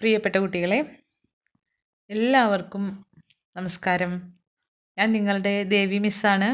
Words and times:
പ്രിയപ്പെട്ട 0.00 0.36
കുട്ടികളെ 0.36 0.78
എല്ലാവർക്കും 2.10 2.84
നമസ്കാരം. 3.56 4.12
ഞാൻ 4.98 5.12
നിങ്ങളുടെ 5.12 5.52
ദേവി 5.64 5.98
മിസ്സാണ്. 5.98 6.48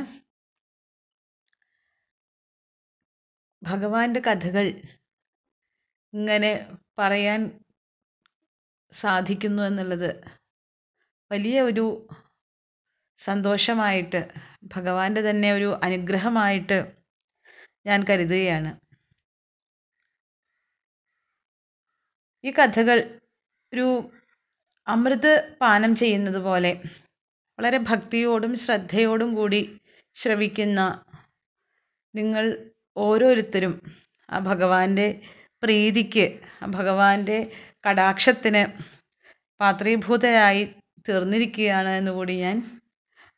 ഭഗവാന്റെ 3.62 4.20
കഥകൾ 4.20 4.66
ഇങ്ങനെ 6.12 6.52
പറയാൻ 6.98 7.40
സാധിക്കുന്നു 8.92 9.62
എന്നുള്ളത് 9.62 10.10
വലിയ 11.30 11.62
ഒരു 11.62 11.86
സന്തോഷമായിട്ട് 13.18 14.20
ഭഗവാന്റെ 14.76 15.30
തന്നെ 15.30 15.52
ഒരു 15.52 15.70
അനുഗ്രഹമായിട്ട് 15.82 16.78
ഞാൻ 17.86 18.04
കരുതുകയാണ്. 18.10 18.70
ഈ 22.44 22.50
കഥകൾ 22.50 22.98
ഒരു 23.72 23.86
അമൃത് 24.86 25.32
പാനം 25.60 25.94
ചെയ്യുന്നത് 25.94 26.38
പോലെ 26.38 26.72
വളരെ 27.58 27.78
ഭക്തിയോടും 27.78 28.56
ശ്രദ്ധയോടും 28.56 29.34
കൂടി 29.34 29.60
ശ്രവിക്കുന്ന 30.16 30.80
നിങ്ങൾ 32.14 32.44
ഓരോരുത്തരും 32.96 33.74
ആ 34.28 34.38
ഭഗവാന്റെ 34.38 35.06
പ്രീതിക്ക് 35.62 36.24
ആ 36.62 36.66
ഭഗവാന്റെ 36.66 37.38
കടാക്ഷത്തിന് 37.88 38.62
പാത്രീഭൂതരായി 39.60 40.64
തീർന്നിരിക്കുകയാണ് 41.08 41.88
എന്ന് 41.88 42.10
കൂടി 42.10 42.34
ഞാൻ 42.36 42.56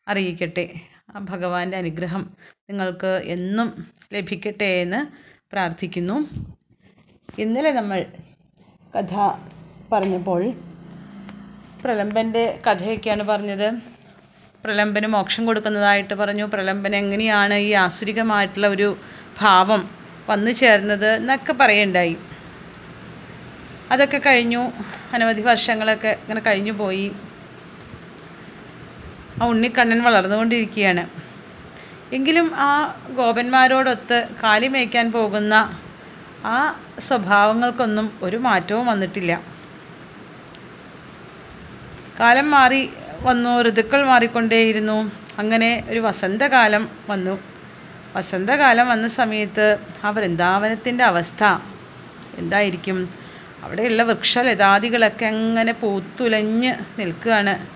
അറിയിക്കട്ടെ. 0.09 0.65
ആ 1.11 1.19
ഭഗവാന്റെ 1.31 1.77
അനുഗ്രഹം 1.77 2.23
നിങ്ങൾക്ക് 2.71 3.13
എന്നും 3.27 3.69
ലഭിക്കട്ടെ 4.13 4.71
എന്ന് 4.81 5.01
പ്രാർത്ഥിക്കുന്നു. 5.53 6.17
ഇന്നലെ 7.39 7.73
നമ്മൾ 7.73 8.01
കഥ 8.95 9.15
പറഞ്ഞപ്പോൾ 9.93 10.43
പ്രലംബന്റെ 11.85 12.59
കഥയൊക്കെയാണ് 12.67 13.23
പറഞ്ഞത്. 13.23 13.69
പ്രലംബന് 14.65 15.07
മോക്ഷം 15.07 15.47
കൊടുക്കുന്നതായിട്ട് 15.47 16.15
പറഞ്ഞു. 16.15 16.45
പ്രലംബൻ 16.45 16.97
എങ്ങനെയാണ് 16.97 17.55
ഈ 17.55 17.73
ആസുരികമായിട്ടുള്ള 17.73 18.67
ഒരു 18.67 18.97
ഭാവം 19.41 19.83
വന്നു 20.31 20.51
ചേർന്നത് 20.51 21.13
എന്നൊക്കെ 21.13 21.53
പറയുണ്ടായി. 21.53 22.17
അതൊക്കെ 23.91 24.19
കഴിഞ്ഞു. 24.19 24.63
അനവധി 25.15 25.41
വർഷങ്ങളൊക്കെ 25.41 26.09
ഇങ്ങനെ 26.09 26.41
കഴിഞ്ഞു 26.41 26.73
പോയി. 26.73 27.07
ആ 29.41 29.47
ഉണ്ണിക്കണ്ണൻ 29.47 30.03
വളർന്നുകൊണ്ടിരിക്കുകയാണ്. 30.03 31.05
എങ്കിലും 32.13 32.53
ആ 32.57 32.71
ഗോപന്മാരോടൊത്ത് 33.11 34.29
കാലി 34.43 34.69
മേയ്ക്കാൻ 34.69 35.13
പോകുന്ന 35.13 35.55
ആ 36.45 36.59
സ്വഭാവങ്ങൾക്കൊന്നും 36.99 38.13
ഒരു 38.23 38.37
മാറ്റവും 38.37 38.87
വന്നിട്ടില്ല. 38.87 39.52
കാലം 42.21 42.51
മാറി 42.51 42.91
വന്നു 43.23 43.63
ഋതുക്കൾ 43.63 44.07
മാറിക്കൊണ്ടേയിരുന്നു. 44.07 45.13
അങ്ങനെ 45.39 45.85
ഒരു 45.89 45.99
വസന്തകാലം 46.01 46.89
വന്നു. 47.09 47.39
വസന്തകാലം 48.17 48.89
വന്ന 48.89 49.09
സമയത്ത് 49.09 49.79
ആ 50.05 50.11
വൃന്ദാവനത്തിന്റെ 50.11 51.05
അവസ്ഥ? 51.05 51.45
എന്തായിരിക്കും? 52.39 53.09
അവിടെയുള്ള 53.63 54.03
വൃക്ഷലതാദികളൊക്കെ 54.03 55.27
അങ്ങനെ 55.27 55.73
പൂത്തുലഞ്ഞ് 55.73 56.75
നിൽക്കുകയാണ്. 56.99 57.67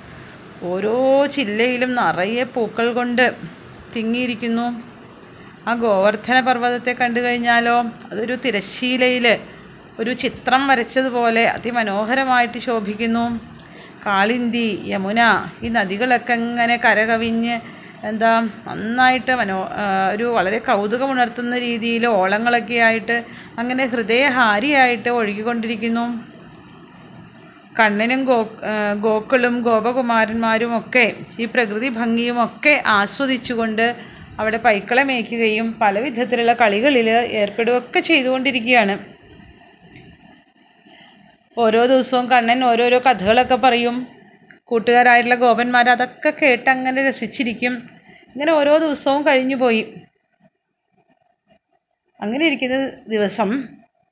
ഓരോ 0.65 1.27
ചില്ലയിലും 1.27 1.95
നിറയെ 1.95 2.43
പൂക്കൾ 2.45 2.93
കൊണ്ട് 2.93 3.34
തിങ്ങിയിരിക്കുന്നു. 3.97 4.83
ആ 5.69 5.75
ഗോവർദ്ധന 5.75 6.41
പർവതത്തെ 6.41 6.93
കണ്ടു 6.93 7.21
കഴിഞ്ഞാലോ? 7.21 7.83
അതൊരു 8.12 8.34
തിരശ്ശീലയിൽ 8.34 9.39
ഒരു 9.98 10.12
ചിത്രം 10.12 10.67
വരച്ചതുപോലെ 10.69 11.45
അതിമനോഹരമായിട്ട് 11.45 12.59
ശോഭിക്കുന്നു. 12.59 13.56
കാളിന്തി 14.07 14.69
യമുന 14.93 15.21
ഈ 15.65 15.71
നദികളൊക്കെ 15.79 16.35
ഇങ്ങനെ 16.43 16.77
കരകവിഞ്ഞ് 16.85 17.57
എന്താ 18.05 18.31
നന്നായിട്ട് 18.67 19.33
മനോ 19.41 19.59
ഒരു 20.15 20.27
വളരെ 20.37 20.59
കൗതുകമുണർത്തുന്ന 20.69 21.55
രീതിയിൽ 21.67 22.05
ഓളങ്ങളൊക്കെ 22.19 22.78
ആയിട്ട് 22.89 23.17
അങ്ങനെ 23.61 23.84
ഹൃദയഹാരിയായിട്ട് 23.93 25.11
ഒഴുകിക്കൊണ്ടിരിക്കുന്നു. 25.19 26.05
കണ്ണനും 27.77 28.21
ഗോ 28.28 28.37
ഗോക്കളും 29.05 29.55
ഗോപകുമാരന്മാരും 29.67 30.71
ഒക്കെ 30.78 31.06
ഈ 31.43 31.47
പ്രകൃതി 31.55 31.88
ഭംഗിയുമൊക്കെ 31.99 32.75
ആസ്വദിച്ചുകൊണ്ട് 32.99 33.87
അവിടെ 34.41 34.59
പൈക്കളെ 34.67 35.03
മേയ്ക്കുകയും 35.11 35.67
പല 35.83 35.99
വിധത്തിലുള്ള 36.06 36.53
കളികളിൽ 36.62 37.09
ഏർപ്പെടുകയൊക്കെ 37.43 38.00
ചെയ്തുകൊണ്ടിരിക്കുകയാണ്. 38.09 38.94
ഓരോ 41.56 41.87
ദിവസവും 41.87 42.31
കണ്ണൻ 42.31 42.65
ഓരോരോ 42.65 42.99
കഥകളൊക്കെ 42.99 43.55
പറയും. 43.55 43.97
കൂട്ടുകാരായിട്ടുള്ള 44.65 45.37
ഗോപന്മാർ 45.44 45.87
അതൊക്കെ 45.91 46.31
കേട്ട് 46.31 46.69
അങ്ങനെ 46.71 47.00
രസിച്ചിരിക്കും. 47.09 47.75
ഇങ്ങനെ 48.34 48.53
ഓരോ 48.53 48.78
ദിവസവും 48.78 49.21
കഴിഞ്ഞു 49.27 49.56
പോയി. 49.56 49.83
അങ്ങനെ 52.21 52.47
ഇരിക്കുന്ന 52.47 52.77
ദിവസം 53.09 53.50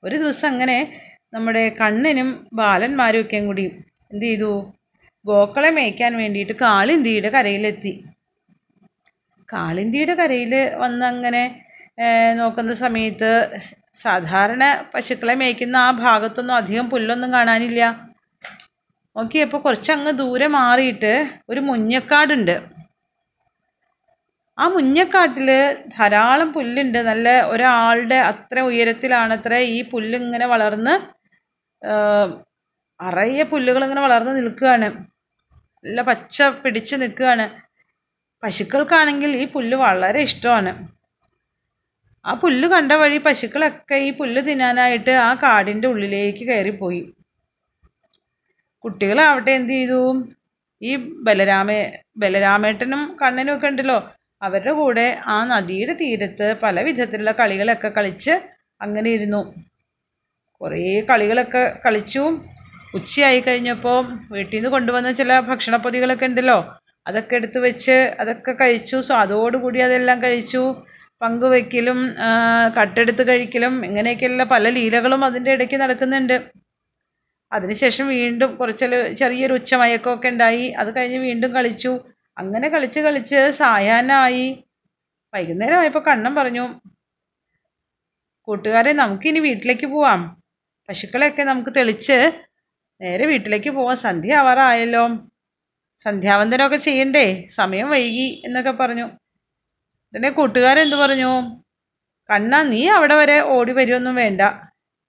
ഒരു 0.03 0.17
ദിവസം 0.17 0.47
അങ്ങനെ 0.49 0.79
നമ്മുടെ 1.35 1.63
കണ്ണനും 1.81 2.49
ബാലന്മാരും 2.53 3.21
ഒക്കെയും 3.21 3.47
കൂടി 3.47 3.65
എന്ത് 4.13 4.25
ചെയ്തു? 4.25 4.51
ഗോക്കളെ 5.25 5.71
മേയ്ക്കാൻ 5.71 6.13
വേണ്ടിയിട്ട് 6.17 6.53
കാളിന്തിയുടെ 6.53 7.29
കരയിലെത്തി. 7.29 7.93
കാളിന്തിയുടെ 9.53 10.15
കരയിൽ 10.15 10.55
വന്ന് 10.83 11.07
അങ്ങനെ 11.07 11.43
നോക്കുന്ന 12.37 12.73
സമയത്ത് 12.85 13.31
സാധാരണ 13.95 14.87
പശുക്കളെ 14.95 15.35
മേയ്ക്കുന്ന 15.35 15.77
ആ 15.77 15.91
ഭാഗത്തൊന്നും 15.91 16.55
അധികം 16.55 16.91
പുല്ലൊന്നും 16.91 17.33
കാണാനില്ല. 17.33 18.11
നോക്കിയപ്പോൾ 19.17 19.61
കുറച്ചങ്ങ് 19.63 20.13
ദൂരെ 20.13 20.47
മാറിയിട്ട് 20.47 21.13
ഒരു 21.49 21.61
മുഞ്ഞക്കാടുണ്ട്. 21.61 22.57
ആ 24.59 24.69
മുഞ്ഞക്കാട്ടിൽ 24.69 25.49
ധാരാളം 25.99 26.53
പുല്ലുണ്ട്. 26.53 26.99
നല്ല 26.99 27.29
ഒരാളുടെ 27.43 28.15
അത്ര 28.15 28.61
ഉയരത്തിലാണത്ര 28.61 29.55
ഈ 29.55 29.91
പുല്ലിങ്ങനെ 29.91 30.47
വളർന്ന് 30.47 30.95
അറയെ 33.01 33.43
പുല്ലുകളിങ്ങനെ 33.43 34.01
വളർന്ന് 34.01 34.37
നിൽക്കുകയാണ്. 34.37 34.89
നല്ല 35.85 36.01
പച്ച 36.03 36.43
പിടിച്ച് 36.43 36.97
നിൽക്കുകയാണ്. 36.97 37.47
പശുക്കൾക്കാണെങ്കിൽ 38.43 39.31
ഈ 39.37 39.45
പുല്ല് 39.45 39.77
വളരെ 39.77 40.21
ഇഷ്ടമാണ്. 40.21 40.73
ആ 42.25 42.35
പുല്ല് 42.35 42.69
കണ്ട 42.69 42.93
വഴി 42.93 43.19
പശുക്കളൊക്കെ 43.19 43.95
ഈ 43.95 44.11
പുല്ല് 44.11 44.43
തിന്നാനായിട്ട് 44.49 45.11
ആ 45.11 45.35
കാടിന്റെ 45.35 45.89
ഉള്ളിലേക്ക് 45.89 46.49
കയറിപ്പോയി. 46.49 47.03
കുട്ടികളാവട്ടെ 48.85 49.51
എന്ത് 49.51 49.73
ചെയ്തു? 49.73 50.01
ഈ 50.83 50.97
ബലരാമ 50.97 51.69
ബലരാമേട്ടനും 52.17 53.17
കണ്ണനും 53.23 53.57
ഒക്കെ 53.57 53.67
ഉണ്ടല്ലോ. 53.67 53.99
അവരുടെ 54.43 54.73
കൂടെ 54.73 55.19
ആ 55.27 55.45
നദിയുടെ 55.45 55.93
തീരത്ത് 55.93 56.57
പല 56.63 56.81
വിധത്തിലുള്ള 56.81 57.33
കളികളൊക്കെ 57.33 57.89
കളിച്ച് 57.89 58.35
അങ്ങനെ 58.81 59.11
ഇരുന്നു. 59.11 59.43
കുറേ 60.61 61.01
കളികളൊക്കെ 61.11 61.81
കളിച്ചു. 61.87 62.25
ഉച്ചയായി 62.95 63.41
കഴിഞ്ഞപ്പോൾ 63.41 63.99
വീട്ടിൽ 64.31 64.57
നിന്ന് 64.57 64.69
കൊണ്ടുവന്ന 64.69 65.13
ചില 65.13 65.41
ഭക്ഷണപ്പൊതികളൊക്കെ 65.41 66.27
ഉണ്ടല്ലോ. 66.27 66.59
അതൊക്കെ 67.07 67.35
എടുത്ത് 67.37 67.59
വെച്ച് 67.59 67.97
അതൊക്കെ 68.21 68.53
കഴിച്ചു. 68.53 68.97
സ്വാദോടുകൂടി 68.97 69.79
അതെല്ലാം 69.79 70.23
കഴിച്ചു. 70.23 70.63
പങ്കുവെക്കലും 71.23 71.99
കട്ടെടുത്ത് 72.79 73.29
കഴിക്കലും 73.29 73.85
ഇങ്ങനെയൊക്കെയുള്ള 73.85 74.45
പല 74.45 74.69
ലീലകളും 74.69 75.25
അതിന്റെ 75.25 75.51
ഇടയ്ക്ക് 75.53 75.75
നടക്കുന്നുണ്ട്. 75.75 76.37
അതിനുശേഷം 77.53 78.09
വീണ്ടും 78.09 78.57
കുറച്ച് 78.57 78.87
ചെറിയൊരു 79.19 79.55
ഉച്ചമയക്കമൊക്കെ 79.55 80.29
ഉണ്ടായി. 80.29 80.69
അത് 80.81 80.97
കഴിഞ്ഞ് 80.97 81.19
വീണ്ടും 81.19 81.53
കളിച്ചു. 81.55 81.93
അങ്ങനെ 82.39 82.69
കളിച്ച് 82.69 83.01
കളിച്ച് 83.01 83.51
സായാഹ്നമായി. 83.51 84.65
വൈകുന്നേരമായപ്പോൾ 85.35 86.05
കണ്ണൻ 86.05 86.35
പറഞ്ഞു 86.35 86.65
കൂട്ടുകാരെ 88.49 88.93
നമുക്കിനി 88.93 89.39
വീട്ടിലേക്ക് 89.39 89.87
പോവാം. 89.87 90.43
പശുക്കളെയൊക്കെ 90.89 91.43
നമുക്ക് 91.43 91.71
തെളിച്ച് 91.77 92.17
നേരെ 93.01 93.27
വീട്ടിലേക്ക് 93.27 93.71
പോവാം. 93.71 93.97
സന്ധ്യ 93.97 94.35
ആവാറായല്ലോ. 94.35 95.05
സന്ധ്യാവന്തനമൊക്കെ 96.05 96.77
ചെയ്യണ്ടേ? 96.77 97.47
സമയം 97.59 97.91
വൈകി 97.91 98.43
എന്നൊക്കെ 98.47 98.71
പറഞ്ഞു. 98.71 99.07
ഉടനെ 100.15 100.31
കൂട്ടുകാരെന്ത് 100.31 100.97
പറഞ്ഞു? 100.97 101.31
കണ്ണ 102.31 102.63
നീ 102.63 102.87
അവിടെ 102.87 103.15
വരെ 103.15 103.41
ഓടി 103.41 103.73
വരുമൊന്നും 103.73 104.15
വേണ്ട. 104.15 104.41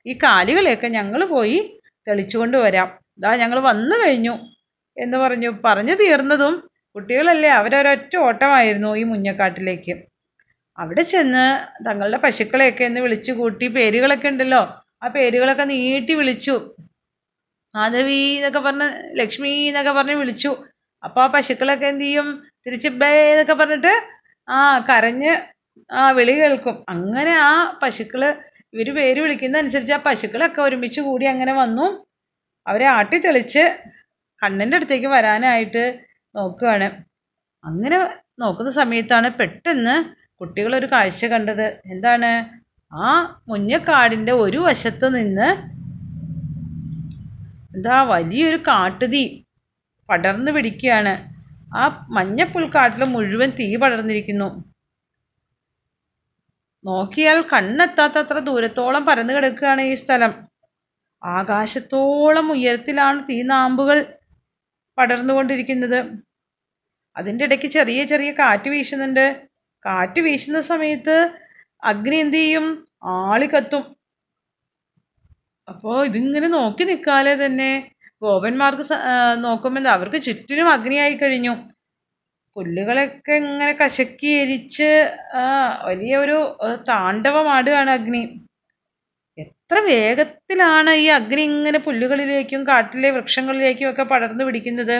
ഈ 0.05 0.13
കാലുകളെയൊക്കെ 0.13 0.87
ഞങ്ങൾ 0.87 1.25
പോയി 1.25 1.81
തെളിച്ചുകൊണ്ട് 2.07 2.57
വരാം 2.57 2.99
ഇതാ 3.17 3.35
ഞങ്ങൾ 3.35 3.59
വന്നു 3.59 3.95
കഴിഞ്ഞു. 3.95 4.33
എന്ന് 4.97 5.17
പറഞ്ഞു. 5.17 5.49
പറഞ്ഞു 5.65 5.93
തീർന്നതും 5.93 6.69
കുട്ടികളല്ലേ 6.95 7.49
അവരൊരൊറ്റ 7.49 8.17
ഓട്ടമായിരുന്നു 8.17 8.95
ഈ 8.95 9.03
മുഞ്ഞക്കാട്ടിലേക്ക് 9.03 9.93
അവിടെ 10.77 11.03
ചെന്ന് 11.03 11.45
തങ്ങളുടെ 11.87 12.17
പശുക്കളെയൊക്കെ 12.17 12.83
ഒന്ന് 12.83 12.99
വിളിച്ചു 12.99 13.31
കൂട്ടി. 13.31 13.67
പേരുകളൊക്കെ 13.67 14.27
ഉണ്ടല്ലോ 14.27 14.61
ആ 15.03 15.07
പേരുകളൊക്കെ 15.07 15.63
നീട്ടി 15.63 16.13
വിളിച്ചു. 16.13 16.75
മാധവി 17.75 18.21
എന്നൊക്കെ 18.39 18.59
പറഞ്ഞ് 18.59 19.19
ലക്ഷ്മി 19.19 19.49
എന്നൊക്കെ 19.49 19.91
പറഞ്ഞ് 19.91 20.13
വിളിച്ചു. 20.13 20.51
അപ്പോൾ 21.03 21.23
ആ 21.23 21.27
പശുക്കളൊക്കെ 21.27 21.85
എന്ത് 21.85 22.03
ചെയ്യും? 22.03 22.43
തിരിച്ച് 22.67 22.87
ബേ 22.87 23.31
എന്നൊക്കെ 23.31 23.53
പറഞ്ഞിട്ട് 23.53 24.14
ആ 24.47 24.59
കരഞ്ഞ് 24.89 25.31
ആ 25.89 26.11
വിളി 26.11 26.33
കേൾക്കും. 26.39 26.75
അങ്ങനെ 26.89 27.33
ആ 27.49 27.53
പശുക്കൾ 27.83 28.21
ഇവർ 28.73 28.87
പേര് 28.95 29.19
വിളിക്കുന്ന 29.21 29.57
അനുസരിച്ച് 29.57 29.93
ആ 29.93 29.99
പശുക്കളൊക്കെ 30.07 30.61
ഒരുമിച്ച് 30.61 31.01
കൂടി 31.01 31.25
അങ്ങനെ 31.25 31.53
വന്നു. 31.53 31.85
അവരെ 32.65 32.85
ആട്ടിത്തെളിച്ച് 32.97 33.63
കണ്ണന്റെ 34.41 34.77
അടുത്തേക്ക് 34.77 35.07
വരാനായിട്ട് 35.07 35.83
നോക്കുകയാണ് 36.35 36.87
അങ്ങനെ 37.63 37.97
നോക്കുന്ന 38.39 38.71
സമയത്താണ് 38.81 39.29
പെട്ടെന്ന് 39.39 39.95
കുട്ടികളൊരു 40.41 40.87
കാഴ്ച 40.91 41.25
കണ്ടത്. 41.25 41.67
എന്താണ്? 41.93 42.31
ആ 42.91 43.07
മുഞ്ഞക്കാടിന്റെ 43.47 44.31
ഒരു 44.45 44.57
വശത്ത് 44.57 45.07
നിന്ന് 45.15 45.47
എന്താ 47.75 47.95
വലിയൊരു 48.11 48.57
കാട്ടുതീ 48.67 49.23
പടർന്നു 50.09 50.51
പിടിക്കുകയാണ്. 50.51 51.13
ആ 51.73 52.07
മഞ്ഞപ്പുൽക്കാട്ടിൽ 52.09 53.03
മുഴുവൻ 53.03 53.49
തീ 53.49 53.75
പടർന്നിരിക്കുന്നു. 53.75 54.47
നോക്കിയാൽ 56.85 57.41
കണ്ണെത്താത്തത്ര 57.41 58.39
ദൂരത്തോളം 58.39 59.05
പരന്നു 59.05 59.33
കിടക്കുകയാണ് 59.33 59.81
ഈ 59.81 59.93
സ്ഥലം. 59.93 60.33
ആകാശത്തോളം 61.25 62.51
ഉയരത്തിലാണ് 62.51 63.23
തീനാമ്പുകൾ 63.23 64.17
പടർന്നുകൊണ്ടിരിക്കുന്നത്. 64.97 65.99
അതിന്റെ 67.17 67.45
ഇടയ്ക്ക് 67.45 67.65
ചെറിയ 67.65 68.03
ചെറിയ 68.03 68.31
കാറ്റ് 68.31 68.69
വീശുന്നുണ്ട്. 68.69 69.47
കാറ്റ് 69.85 70.21
വീശുന്ന 70.21 70.61
സമയത്ത് 70.61 71.17
അഗ്നി 71.83 72.15
എന്ത് 72.15 72.37
ചെയ്യും? 72.37 72.87
ആളി 73.03 73.45
കത്തും 73.45 73.83
അപ്പോൾ 75.67 76.05
ഇതിങ്ങനെ 76.05 76.47
നോക്കി 76.47 76.83
നിൽക്കാതെ 76.83 77.45
തന്നെ. 77.45 77.71
ഗോപന്മാർക്ക് 78.21 78.83
നോക്കുമ്പോൾ 79.45 79.87
അവർക്ക് 79.95 80.21
ചുറ്റിനും 80.21 80.69
അഗ്നിയായി 80.69 81.15
കഴിഞ്ഞു. 81.21 81.53
പുല്ലുകളൊക്കെ 82.55 83.33
ഇങ്ങനെ 83.41 83.73
കശക്കി 83.81 84.29
എരിച്ച് 84.41 84.89
വലിയ 85.87 86.17
ഒരു 86.17 86.37
താണ്ഡവമാടുകയാണ് 86.89 87.89
അഗ്നി. 87.89 88.21
എത്ര 89.37 89.77
വേഗത്തിലാണ് 89.89 90.91
ഈ 91.03 91.05
അഗ്നി 91.17 91.41
ഇങ്ങനെ 91.41 91.79
പുല്ലുകളിലേക്കും 91.79 92.67
കാട്ടിലെ 92.67 93.09
വൃക്ഷങ്ങളിലേക്കും 93.11 93.89
ഒക്കെ 93.89 94.03
പടർന്നു 94.03 94.43
പിടിക്കുന്നത്? 94.43 94.97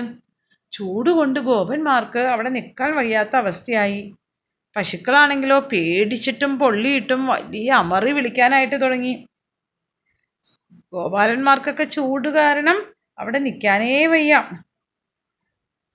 ചൂട് 0.74 1.10
കൊണ്ട് 1.10 1.40
ഗോപന്മാർക്ക് 1.40 2.20
അവിടെ 2.20 2.50
നിൽക്കാൻ 2.50 2.96
വയ്യാത്ത 2.96 3.36
അവസ്ഥയായി. 3.36 4.02
പശുക്കളാണെങ്കിലോ 4.76 5.60
പേടിച്ചിട്ടും 5.72 6.60
പൊള്ളിയിട്ടും 6.60 7.22
വലിയ 7.28 7.72
അമറി 7.84 8.12
വിളിക്കാനായിട്ട് 8.12 8.78
തുടങ്ങി. 8.82 9.14
ഗോപാലന്മാർക്കൊക്കെ 10.94 11.84
ചൂട് 11.96 12.30
കാരണം 12.40 12.78
അവിടെ 13.18 13.40
നിൽക്കാനേ 13.40 14.06
വയ്യ. 14.06 14.34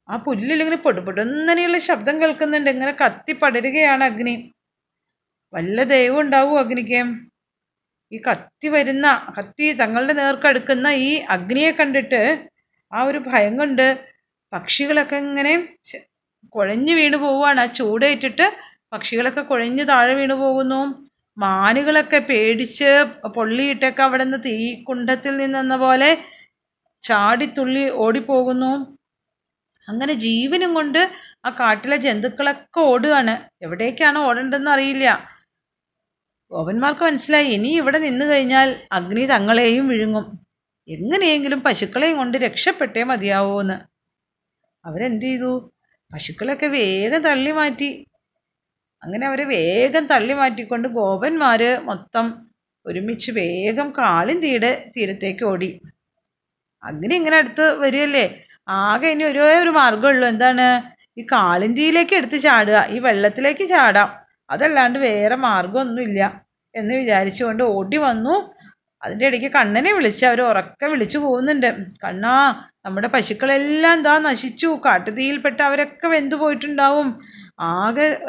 ആ 0.09 0.17
പുല്ലിലിങ്ങനെ 0.17 0.77
പൊടുപൊടുന്നനെയുള്ള 0.77 1.79
ശബ്ദം 1.79 2.21
കേൾക്കുന്നുണ്ട്. 2.21 2.71
ഇങ്ങനെ 2.71 2.93
കത്തി 2.93 3.33
പടരുകയാണ് 3.33 4.05
അഗ്നി. 4.05 4.53
വല്ല 5.53 5.83
ദൈവം 5.83 6.21
ഉണ്ടാവും 6.21 6.59
അഗ്നിക്ക്? 6.59 7.01
ഈ 8.13 8.23
കത്തി 8.31 8.69
വരുന്ന 8.69 9.35
കത്തി 9.39 9.73
തങ്ങളുടെ 9.73 10.13
നേർക്കടുക്കുന്ന 10.13 10.89
ഈ 10.89 11.11
അഗ്നിയെ 11.31 11.71
കണ്ടിട്ട് 11.71 12.49
ആ 12.93 13.03
ഒരു 13.03 13.19
ഭയം 13.19 13.57
കൊണ്ട് 13.57 13.87
പക്ഷികളൊക്കെ 14.53 15.17
ഇങ്ങനെ 15.17 15.53
കുഴഞ്ഞു 16.49 16.95
വീണു 16.95 17.17
പോവുകയാണ്. 17.17 17.61
ആ 17.61 17.67
ചൂടേറ്റിട്ട് 17.67 18.47
പക്ഷികളൊക്കെ 18.93 19.41
കുഴഞ്ഞു 19.41 19.85
താഴെ 19.85 20.15
വീണു 20.15 20.35
പോകുന്നു. 20.35 20.81
മാനുകളൊക്കെ 21.39 22.19
പേടിച്ച് 22.19 22.89
പൊള്ളിയിട്ടൊക്കെ 23.29 24.03
അവിടെ 24.03 24.25
നിന്ന് 24.25 24.39
തീ 24.47 24.83
കുണ്ടത്തിൽ 24.83 25.37
നിന്നെന്ന 25.37 25.77
പോലെ 25.77 26.11
ചാടിത്തുള്ളി 27.03 27.91
ഓടിപ്പോകുന്നു. 27.91 28.73
അങ്ങനെ 29.89 30.13
ജീവനും 30.13 30.75
കൊണ്ട് 30.75 31.11
ആ 31.45 31.51
കാട്ടിലെ 31.51 31.97
ജന്തുക്കളൊക്കെ 31.97 32.81
ഓടുകയാണ്. 32.81 33.35
എവിടേക്കാണ് 33.63 34.19
ഓടേണ്ടതെന്ന് 34.19 34.71
അറിയില്ല. 34.71 35.07
ഗോപന്മാർക്ക് 36.51 37.05
മനസ്സിലായി 37.05 37.47
ഇനി 37.47 37.69
ഇവിടെ 37.69 37.99
നിന്ന് 37.99 38.25
കഴിഞ്ഞാൽ 38.25 38.77
അഗ്നി 38.93 39.27
തങ്ങളെയും 39.27 39.89
വിഴുങ്ങും. 39.89 40.27
എങ്ങനെയെങ്കിലും 40.89 41.61
പശുക്കളെയും 41.61 42.17
കൊണ്ട് 42.17 42.39
രക്ഷപ്പെട്ടേ 42.39 43.03
മതിയാവൂ 43.03 43.61
എന്ന് 43.61 43.77
അവരെന്ത് 44.85 45.27
ചെയ്തു? 45.27 45.73
പശുക്കളൊക്കെ 46.13 46.67
വേഗം 46.67 47.23
തള്ളി 47.23 47.51
മാറ്റി. 47.51 48.07
അങ്ങനെ 49.03 49.27
അവരെ 49.27 49.45
വേഗം 49.45 50.07
തള്ളി 50.07 50.35
മാറ്റിക്കൊണ്ട് 50.35 50.89
ഗോപന്മാർ 50.89 51.63
മൊത്തം 51.85 52.27
ഒരുമിച്ച് 52.87 53.31
വേഗം 53.31 53.91
കാളിന്തിയുടെ 53.91 54.91
തീരത്തേക്ക് 54.97 55.45
ഓടി. 55.45 55.81
അഗ്നി 56.85 57.15
ഇങ്ങനെ 57.15 57.37
അടുത്ത് 57.37 57.79
വരികയല്ലേ. 57.79 58.45
ആകെ 58.69 59.09
ഇനി 59.09 59.25
ഒരേ 59.25 59.41
ഒരു 59.41 59.71
മാർഗമുള്ളൂ. 59.71 60.29
എന്താണ്? 60.29 60.67
ഈ 61.19 61.27
കാളിന്തിയിലേക്ക് 61.33 62.15
എടുത്ത് 62.17 62.41
ചാടുക 62.41 62.87
ഈ 62.91 62.99
വെള്ളത്തിലേക്ക് 62.99 63.69
ചാടാം. 63.69 64.09
അതല്ലാണ്ട് 64.51 64.99
വേറെ 64.99 65.37
മാർഗമൊന്നുമില്ല 65.37 66.43
എന്ന് 66.75 66.95
വിചാരിച്ചുകൊണ്ട് 66.95 67.63
ഓടി 67.63 67.97
വന്നു. 67.97 68.55
അതിന്റെ 69.03 69.27
ഇടയ്ക്ക് 69.27 69.47
കണ്ണനെ 69.47 69.93
വിളിച്ച് 69.93 70.27
അവർ 70.27 70.41
ഉറക്കെ 70.43 70.87
വിളിച്ചു 70.87 71.19
പോകുന്നുണ്ട്. 71.19 71.67
കണ്ണാ 72.05 72.35
നമ്മുടെ 72.87 73.09
പശുക്കളെല്ലാം 73.09 73.93
എന്താ 73.93 74.19
നശിച്ചു. 74.19 74.81
കാട്ടുതീയിൽപ്പെട്ട് 74.85 75.63
അവരൊക്കെ 75.63 76.07
വെന്തു 76.07 76.35
പോയിട്ടുണ്ടാവും. 76.37 77.21
ആകെ 77.61 78.21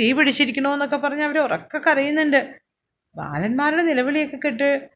തീ 0.00 0.12
പിടിച്ചിരിക്കണമെന്നൊക്കെ 0.12 0.96
പറഞ്ഞ് 0.96 1.22
അവർ 1.22 1.38
ഉറക്കെ 1.38 1.78
കരയുന്നുണ്ട്. 1.78 2.40
ബാലന്മാരുടെ 3.16 3.82
നിലവിളിയൊക്കെ 3.82 4.36
കേട്ട് 4.36 4.88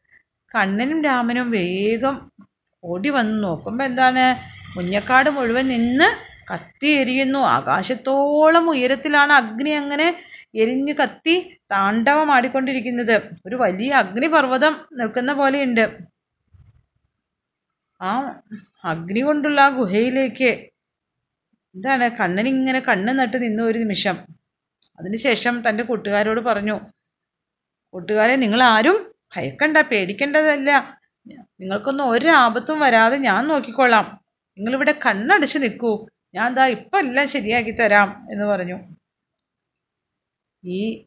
കണ്ണനും 0.55 1.03
രാമനും 1.03 1.51
വേഗം 1.51 2.31
ഓടി 2.85 3.09
വന്ന്. 3.09 3.43
നോക്കുമ്പോൾ 3.43 3.83
എന്താണ്? 3.83 4.25
മുഞ്ഞക്കാട് 4.77 5.29
മുഴുവൻ 5.29 5.67
നിന്ന് 5.67 6.07
കത്തി 6.51 6.87
എരിയുന്നു. 6.87 7.39
ആകാശത്തോളം 7.39 8.69
ഉയരത്തിലാണ് 8.69 9.33
അഗ്നി 9.33 9.69
അങ്ങനെ 9.69 10.07
എരിഞ്ഞ് 10.55 10.93
കത്തി 10.93 11.35
താണ്ഡവമാടിക്കൊണ്ടിരിക്കുന്നത്. 11.71 13.15
ഒരു 13.45 13.55
വലിയ 13.55 13.91
അഗ്നിപർവതം 13.91 14.73
നിൽക്കുന്ന 14.93 15.33
പോലെയുണ്ട്. 15.33 15.85
ആ 18.01 18.11
അഗ്നി 18.85 19.19
കൊണ്ടുള്ള 19.19 19.61
ആ 19.61 19.69
ഗുഹയിലേക്ക് 19.69 20.49
എന്താണ്? 21.75 22.09
കണ്ണനിങ്ങനെ 22.19 22.79
കണ്ണ് 22.79 23.19
നട്ട് 23.19 23.37
നിന്ന 23.43 23.61
ഒരു 23.61 23.79
നിമിഷം. 23.79 24.15
അതിനുശേഷം 24.99 25.63
തന്റെ 25.69 25.83
കൂട്ടുകാരോട് 25.83 26.41
പറഞ്ഞു 26.41 26.75
കൂട്ടുകാരെ 27.93 28.35
നിങ്ങൾ 28.35 28.63
ആരും 28.63 28.97
ഭയക്കണ്ട 29.35 29.77
പേടിക്കേണ്ടതല്ല. 29.77 30.69
നിങ്ങൾക്കൊന്നും 31.33 32.09
ഒരു 32.09 32.27
ആപത്തും 32.27 32.79
വരാതെ 32.79 33.17
ഞാൻ 33.17 33.47
നോക്കിക്കൊള്ളാം 33.47 34.19
നിങ്ങളിവിടെ 34.57 34.99
കണ്ണടച്ച് 35.05 35.57
നിൽക്കൂ. 35.57 36.07
ഞാൻ 36.33 36.55
ദാ 36.55 36.65
ഇപ്പം 36.67 36.99
എല്ലാം 36.99 37.27
ശരിയാക്കി 37.27 37.71
തരാം 37.71 38.27
എന്ന് 38.31 38.45
പറഞ്ഞു. 38.45 38.77
ഈ 40.65 41.05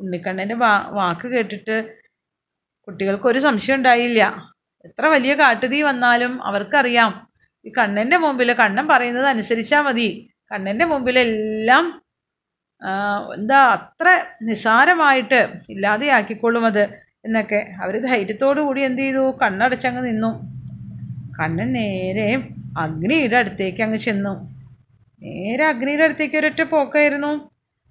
ഉണ്ണിക്കണ്ണന്റെ 0.00 0.54
വാ 0.54 0.88
വാക്ക് 0.92 1.26
കേട്ടിട്ട് 1.28 1.98
കുട്ടികൾക്ക് 2.86 3.24
ഒരു 3.24 3.38
സംശയം 3.38 3.74
ഉണ്ടായില്ല. 3.74 4.52
എത്ര 4.84 5.06
വലിയ 5.06 5.34
കാട്ടുതീ 5.34 5.82
വന്നാലും 5.82 6.44
അവർക്കറിയാം. 6.44 7.30
ഈ 7.66 7.72
കണ്ണന്റെ 7.78 8.16
മുമ്പിൽ 8.16 8.52
കണ്ണൻ 8.52 8.88
പറയുന്നത് 8.88 9.26
അനുസരിച്ചാൽ 9.26 9.82
മതി. 9.82 10.30
കണ്ണന്റെ 10.52 10.84
മുമ്പിലെല്ലാം 10.84 12.04
എന്താ 13.34 13.58
അത്ര 13.74 14.08
നിസാരമായിട്ട് 14.42 15.52
ഇല്ലാതെയാക്കിക്കൊള്ളും 15.70 16.66
അത്. 16.66 17.03
എന്നൊക്കെ. 17.24 17.60
അവർ 17.82 17.94
ധൈര്യത്തോടു 18.00 18.60
കൂടി 18.60 18.80
എന്ത് 18.80 19.02
ചെയ്തു? 19.02 19.38
കണ്ണടച്ചങ്ങ് 19.42 20.06
നിന്നു. 20.06 20.30
കണ്ണൻ 21.38 21.72
നേരെ 21.72 22.28
അഗ്നിയുടെ 22.78 23.36
അടുത്തേക്ക് 23.36 23.82
അങ്ങ് 23.82 23.96
ചെന്നു. 23.96 24.32
നേരെ 25.22 25.64
അഗ്നിയുടെ 25.64 26.04
അടുത്തേക്ക് 26.04 26.36
ഒരൊറ്റ 26.36 26.62
പോക്കായിരുന്നു. 26.62 27.32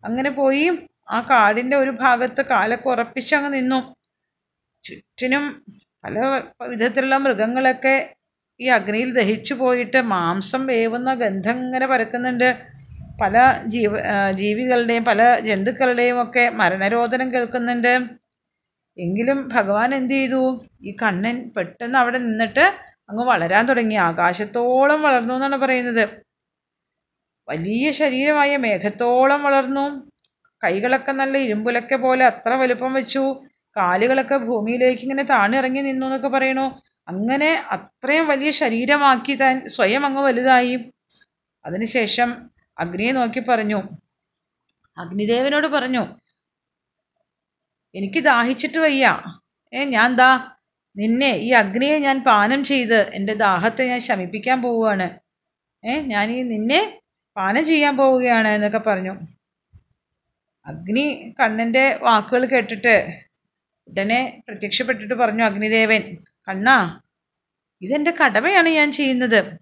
അങ്ങനെ 0.04 0.30
പോയി 0.30 0.66
ആ 1.10 1.22
കാടിന്റെ 1.22 1.76
ഒരു 1.78 1.90
ഭാഗത്ത് 1.90 2.42
കാലൊക്കെ 2.46 2.90
ഉറപ്പിച്ചങ്ങ് 2.90 3.54
നിന്നു. 3.54 3.80
ചുറ്റിനും 4.84 5.44
പല 6.04 6.20
വിധത്തിലുള്ള 6.68 7.18
മൃഗങ്ങളൊക്കെ 7.18 7.96
ഈ 8.60 8.68
അഗ്നിയിൽ 8.68 9.14
ദഹിച്ചു 9.14 9.54
പോയിട്ട് 9.54 9.98
മാംസം 9.98 10.68
വേവുന്ന 10.68 11.14
ഗന്ധം 11.14 11.58
ഇങ്ങനെ 11.66 11.86
പരക്കുന്നുണ്ട്. 11.86 12.50
പല 13.22 13.64
ജീവ 13.66 13.92
ജീവികളുടെയും 14.32 15.06
പല 15.06 15.40
ജന്തുക്കളുടെയും 15.40 16.22
ഒക്കെ 16.22 16.50
മരണരോധനം 16.50 17.34
കേൾക്കുന്നുണ്ട്. 17.34 18.23
എങ്കിലും 18.98 19.48
ഭഗവാൻ 19.48 19.96
എന്ത് 19.96 20.14
ചെയ്തു? 20.14 20.42
ഈ 20.84 20.96
കണ്ണൻ 21.02 21.52
പെട്ടെന്ന് 21.58 21.98
അവിടെ 21.98 22.18
നിന്നിട്ട് 22.18 22.66
അങ്ങ് 23.10 23.24
വളരാൻ 23.26 23.66
തുടങ്ങി. 23.66 23.96
ആകാശത്തോളം 23.96 25.02
വളർന്നു 25.02 25.34
എന്നാണ് 25.34 25.56
പറയുന്നത്. 25.56 26.04
വലിയ 27.50 27.92
ശരീരമായ 27.92 28.58
മേഘത്തോളം 28.58 29.44
വളർന്നു. 29.44 29.86
കൈകളൊക്കെ 30.64 31.12
നല്ല 31.12 31.38
ഇരുമ്പുലക്കെ 31.38 31.96
പോലെ 31.96 32.26
അത്ര 32.26 32.54
വലുപ്പം 32.54 32.94
വെച്ചു. 32.94 33.24
കാലുകളൊക്കെ 33.78 34.38
ഭൂമിയിലേക്ക് 34.38 35.02
ഇങ്ങനെ 35.02 35.24
താണിറങ്ങി 35.24 35.82
നിന്നു 35.82 36.06
എന്നൊക്കെ 36.06 36.28
പറയണു 36.28 36.66
അങ്ങനെ 37.08 37.64
അത്രയും 37.72 38.28
വലിയ 38.28 38.52
ശരീരമാക്കി 38.52 39.36
താൻ 39.36 39.70
സ്വയം 39.70 40.06
അങ്ങ് 40.06 40.22
വലുതായി. 40.22 40.76
അതിനുശേഷം 41.66 42.50
അഗ്നിയെ 42.80 43.12
നോക്കി 43.12 43.40
പറഞ്ഞു. 43.40 43.80
അഗ്നിദേവനോട് 44.98 45.68
പറഞ്ഞു 45.68 46.23
എനിക്ക് 47.96 48.24
ദാഹിച്ചിട്ട് 48.24 48.78
വയ്യ. 48.78 49.24
ഏ 49.74 49.84
ഞാൻ 49.86 50.16
ദാ 50.16 50.56
നിന്നെ 50.98 51.28
ഈ 51.28 51.50
അഗ്നിയെ 51.52 52.00
ഞാൻ 52.00 52.24
പാനം 52.24 52.64
ചെയ്ത് 52.64 53.10
എന്റെ 53.10 53.34
ദാഹത്തെ 53.34 53.88
ഞാൻ 53.88 54.00
ശമിപ്പിക്കാൻ 54.00 54.62
പോവുകയാണ്. 54.62 55.20
ഏ 55.86 56.00
ഞാൻ 56.00 56.32
ഈ 56.32 56.44
നിന്നെ 56.44 57.02
പാനം 57.38 57.66
ചെയ്യാൻ 57.66 57.98
പോവുകയാണ് 57.98 58.48
എന്നൊക്കെ 58.48 58.78
പറഞ്ഞു. 58.78 59.14
അഗ്നി 60.66 61.34
കണ്ണന്റെ 61.40 62.00
വാക്കുകൾ 62.02 62.46
കേട്ടിട്ട് 62.46 63.08
ഉടനെ 63.88 64.42
പ്രത്യക്ഷപ്പെട്ടിട്ട് 64.48 65.14
പറഞ്ഞു 65.14 65.44
അഗ്നിദേവൻ 65.44 66.18
കണ്ണാ 66.48 67.00
ഇതെന്റെ 67.82 68.12
കടമയാണ് 68.12 68.70
ഞാൻ 68.70 68.92
ചെയ്യുന്നത്. 68.92 69.60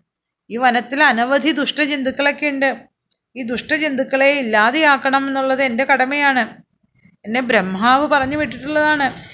ഈ 0.50 0.58
വനത്തിൽ 0.58 1.04
അനവധി 1.04 1.52
ദുഷ്ടജന്തുക്കളൊക്കെ 1.52 2.48
ഉണ്ട്. 2.48 2.88
ഈ 3.36 3.44
ദുഷ്ടജന്തുക്കളെ 3.44 4.32
ഇല്ലാതെയാക്കണം 4.40 5.28
എന്നുള്ളത് 5.28 5.64
എന്റെ 5.64 5.84
കടമയാണ്. 5.84 6.71
എന്നെ 7.26 7.42
ബ്രഹ്മാവ് 7.42 8.08
പറഞ്ഞു 8.08 8.38
വിട്ടിട്ടുള്ളതാണ്. 8.38 9.32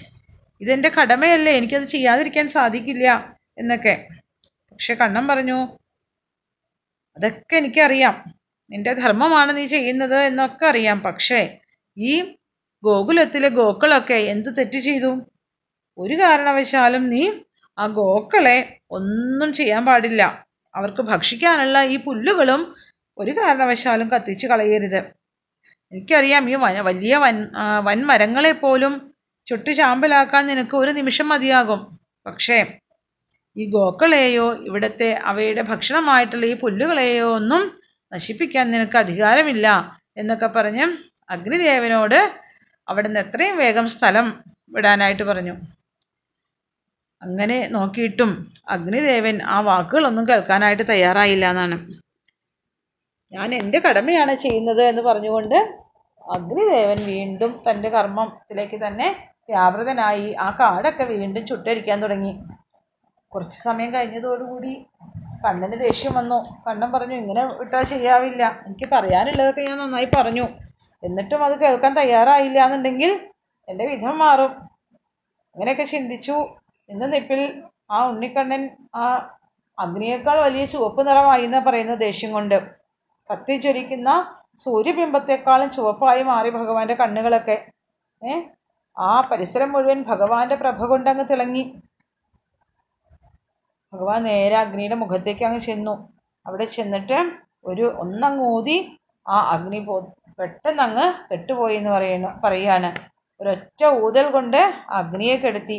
ഇതെന്റെ 0.61 0.89
കടമയല്ലേ 0.89 1.51
എനിക്കത് 1.51 1.83
ചെയ്യാതിരിക്കാൻ 1.83 2.47
സാധിക്കില്ല 2.47 3.37
എന്നൊക്കെ. 3.57 4.07
പക്ഷെ 4.71 4.93
കണ്ണൻ 4.93 5.27
പറഞ്ഞു 5.27 5.77
അതൊക്കെ 7.17 7.55
എനിക്കറിയാം. 7.55 8.23
നിന്റെ 8.69 8.93
ധർമ്മമാണ് 8.93 9.57
നീ 9.57 9.65
ചെയ്യുന്നത് 9.65 10.15
എന്നൊക്കെ 10.15 10.65
അറിയാം. 10.65 10.99
പക്ഷേ 10.99 11.57
ഈ 11.97 12.35
ഗോകുലത്തിലെ 12.83 13.49
ഗോക്കളൊക്കെ 13.49 14.13
എന്ത് 14.13 14.57
തെറ്റ് 14.57 14.77
ചെയ്തു? 14.77 15.31
ഒരു 15.97 16.13
കാരണവശാലും 16.13 17.09
നീ 17.09 17.31
ആ 17.79 17.87
ഗോക്കളെ 17.87 18.79
ഒന്നും 18.91 19.53
ചെയ്യാൻ 19.53 19.85
പാടില്ല. 19.85 20.47
അവർക്ക് 20.75 21.01
ഭക്ഷിക്കാനുള്ള 21.01 21.83
ഈ 21.83 21.97
പുല്ലുകളും 21.97 22.75
ഒരു 23.17 23.31
കാരണവശാലും 23.31 24.07
കത്തിച്ച് 24.11 24.47
കളയരുത്. 24.47 25.16
എനിക്കറിയാം 25.91 26.43
ഈ 26.51 26.55
വലിയ 26.89 27.17
വൻ 27.25 28.01
പോലും 28.65 28.93
ചുട്ടു 29.47 29.71
ചാമ്പലാക്കാൻ 29.71 30.43
നിനക്ക് 30.51 30.75
ഒരു 30.75 30.91
നിമിഷം 30.99 31.27
മതിയാകും. 31.31 31.81
പക്ഷേ 32.25 32.57
ഈ 33.55 33.65
ഗോക്കളെയോ 33.75 34.47
ഇവിടുത്തെ 34.67 35.09
അവയുടെ 35.29 35.63
ഭക്ഷണമായിട്ടുള്ള 35.69 36.45
ഈ 36.45 36.55
പുല്ലുകളെയോ 36.63 37.27
ഒന്നും 37.37 37.63
നശിപ്പിക്കാൻ 38.11 38.65
നിനക്ക് 38.73 38.97
അധികാരമില്ല 39.03 39.67
എന്നൊക്കെ 40.21 40.49
പറഞ്ഞ് 40.55 40.85
അഗ്നിദേവനോട് 41.29 42.19
അവിടുന്ന് 42.87 43.19
എത്രയും 43.19 43.55
വേഗം 43.61 43.87
സ്ഥലം 43.95 44.27
വിടാനായിട്ട് 44.75 45.23
പറഞ്ഞു. 45.23 45.55
അങ്ങനെ 47.21 47.57
നോക്കിയിട്ടും 47.75 48.31
അഗ്നിദേവൻ 48.75 49.37
ആ 49.53 49.57
വാക്കുകളൊന്നും 49.69 50.25
കേൾക്കാനായിട്ട് 50.29 50.85
തയ്യാറായില്ല 50.91 51.45
എന്നാണ്. 51.53 51.77
ഞാൻ 53.31 53.55
എന്റെ 53.55 53.79
കടമയാണ് 53.79 54.35
ചെയ്യുന്നത് 54.35 54.81
എന്ന് 54.81 55.01
പറഞ്ഞുകൊണ്ട് 55.01 55.55
അഗ്നിദേവൻ 56.35 57.05
വീണ്ടും 57.05 57.61
തന്റെ 57.69 57.89
കർമ്മത്തിലേക്ക് 57.89 58.87
തന്നെ 58.87 59.07
വ്യാപൃതനായി 59.49 60.35
ആ 60.39 60.55
കാടൊക്കെ 60.59 61.03
വീണ്ടും 61.03 61.47
ചുട്ടരിക്കാൻ 61.47 62.03
തുടങ്ങി. 62.03 62.33
കുറച്ച് 63.31 63.57
സമയം 63.61 63.93
കഴിഞ്ഞതോടുകൂടി 63.93 64.85
കണ്ണന് 65.45 65.79
ദേഷ്യം 65.79 66.13
വന്നു. 66.13 66.61
കണ്ണൻ 66.67 66.91
പറഞ്ഞു 66.91 67.13
ഇങ്ങനെ 67.13 67.45
വിട്ടാൽ 67.45 67.83
ചെയ്യാവില്ല. 67.83 68.63
എനിക്ക് 68.65 68.87
പറയാനുള്ളതൊക്കെ 68.91 69.61
ഞാൻ 69.61 69.77
നന്നായി 69.77 70.09
പറഞ്ഞു. 70.15 70.45
എന്നിട്ടും 71.03 71.45
അത് 71.45 71.59
കേൾക്കാൻ 71.59 71.93
തയ്യാറായില്ല 71.93 72.63
എന്നുണ്ടെങ്കിൽ 72.65 73.11
എന്റെ 73.67 73.85
വിധം 73.87 74.17
മാറും. 74.17 74.51
അങ്ങനെയൊക്കെ 75.55 75.83
ചിന്തിച്ചു. 75.83 76.37
ഇന്ന് 76.89 77.13
നിപ്പിൽ 77.13 77.63
ആ 77.91 78.07
ഉണ്ണിക്കണ്ണൻ 78.07 78.69
ആ 78.95 79.05
അഗ്നിയേക്കാൾ 79.79 80.41
വലിയ 80.41 80.65
ചുവപ്പ് 80.65 81.07
നിറമായി 81.07 81.43
എന്നാണ് 81.43 81.65
പറയുന്നത് 81.65 81.99
ദേഷ്യം 81.99 82.31
കൊണ്ട്. 82.31 82.86
കത്തിജ്വലിക്കുന്ന 83.29 84.09
സൂര്യബിംബത്തെക്കാളും 84.65 85.69
ചുവപ്പായി 85.69 86.23
മാറി 86.23 86.49
ഭഗവാന്റെ 86.49 86.93
കണ്ണുകളൊക്കെ. 86.93 87.57
ഏ? 88.23 88.41
ആ 88.97 89.21
പരിസരം 89.21 89.71
മുഴുവൻ 89.71 90.01
ഭഗവാന്റെ 90.03 90.55
പ്രഭ 90.55 90.85
കൊണ്ടങ്ങ് 90.85 91.25
തിളങ്ങി. 91.31 91.63
ഭഗവാൻ 93.93 94.23
നേരെ 94.23 94.55
അഗ്നിയുടെ 94.55 94.95
മുഖത്തേക്ക് 94.95 95.43
അങ്ങ് 95.45 95.59
ചെന്നു. 95.59 95.93
അവിടെ 96.45 96.65
ചെന്നിട്ട് 96.65 97.19
ഒരു 97.65 97.93
ഒന്നങ്ങ് 97.97 98.43
ഊതി 98.43 98.77
ആ 99.27 99.37
അഗ്നി 99.51 99.79
പോ 99.79 99.95
പെട്ടെന്ന് 100.39 100.83
അങ്ങ് 100.83 101.05
കെട്ടുപോയി 101.31 101.75
എന്ന് 101.75 101.89
പറയുന്നു 101.89 102.27
പറയാണ് 102.43 102.89
ഒരൊറ്റ 103.39 103.85
ഊതൽ 104.03 104.31
കൊണ്ട് 104.31 104.57
അഗ്നിയെ 104.89 105.35
കെടുത്തി. 105.35 105.77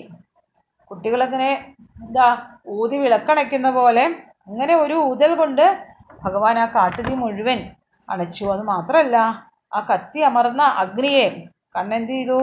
കുട്ടികളങ്ങനെ 0.91 1.51
എന്താ 2.03 2.27
ഊതി 2.69 2.97
വിളക്കണയ്ക്കുന്ന 2.97 3.71
പോലെ 3.71 4.05
അങ്ങനെ 4.49 4.75
ഒരു 4.75 4.95
ഊതൽ 4.95 5.35
കൊണ്ട് 5.35 5.65
ഭഗവാൻ 6.25 6.57
ആ 6.63 6.67
കാട്ടുതീ 6.77 7.15
മുഴുവൻ 7.23 7.59
അണച്ചു. 8.09 8.45
അത് 8.55 8.63
മാത്രമല്ല 8.73 9.17
ആ 9.77 9.81
കത്തി 9.91 10.21
അമർന്ന 10.29 10.63
അഗ്നിയെ 10.83 11.27
കണ്ണെന്ത് 11.77 12.13
ചെയ്തു? 12.13 12.39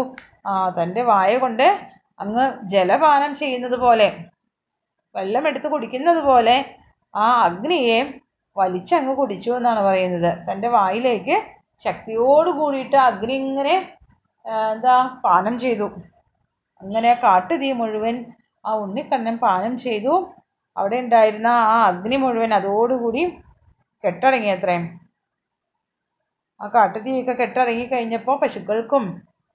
ആ 0.49 0.51
തന്റെ 0.77 1.01
വായ 1.11 1.31
കൊണ്ട് 1.43 1.67
അങ്ങ് 2.19 2.45
ജലപാനം 2.73 3.31
ചെയ്യുന്നത് 3.41 3.77
പോലെ 3.85 4.07
വെള്ളമെടുത്ത് 5.15 5.67
കുടിക്കുന്നത് 5.73 6.21
പോലെ 6.29 6.55
ആ 7.13 7.25
അഗ്നിയെ 7.47 7.99
വലിച്ചങ്ങ് 8.57 9.13
കുടിച്ചു 9.19 9.51
എന്നാണ് 9.59 9.81
പറയുന്നത്. 9.87 10.31
തന്റെ 10.47 10.67
വായിലേക്ക് 10.77 11.35
ശക്തിയോട് 11.85 12.49
കൂടിയിട്ട് 12.59 12.97
അഗ്നി 13.09 13.35
ഇങ്ങനെ 13.47 13.75
എന്താ 14.71 14.95
പാനം 15.25 15.55
ചെയ്തു. 15.63 15.87
അങ്ങനെ 16.81 17.11
കാട്ടുതീ 17.23 17.69
മുഴുവൻ 17.79 18.15
ആ 18.65 18.71
ഉണ്ണിക്കണ്ണൻ 18.83 19.35
പാനം 19.45 19.73
ചെയ്തു. 19.85 20.13
അവിടെ 20.75 20.97
ഉണ്ടായിരുന്ന 21.03 21.49
ആ 21.73 21.75
അഗ്നി 21.89 22.17
മുഴുവൻ 22.23 22.51
അതോടുകൂടി 22.59 23.23
കെട്ടടങ്ങി 24.05 24.49
അത്രയും 24.49 24.85
ആ 26.59 26.67
കാട്ടുതീയൊക്കെ 26.67 27.33
കെട്ടിറങ്ങി 27.33 27.85
കഴിഞ്ഞപ്പോൾ 27.85 28.35
പശുക്കൾക്കും 28.41 29.05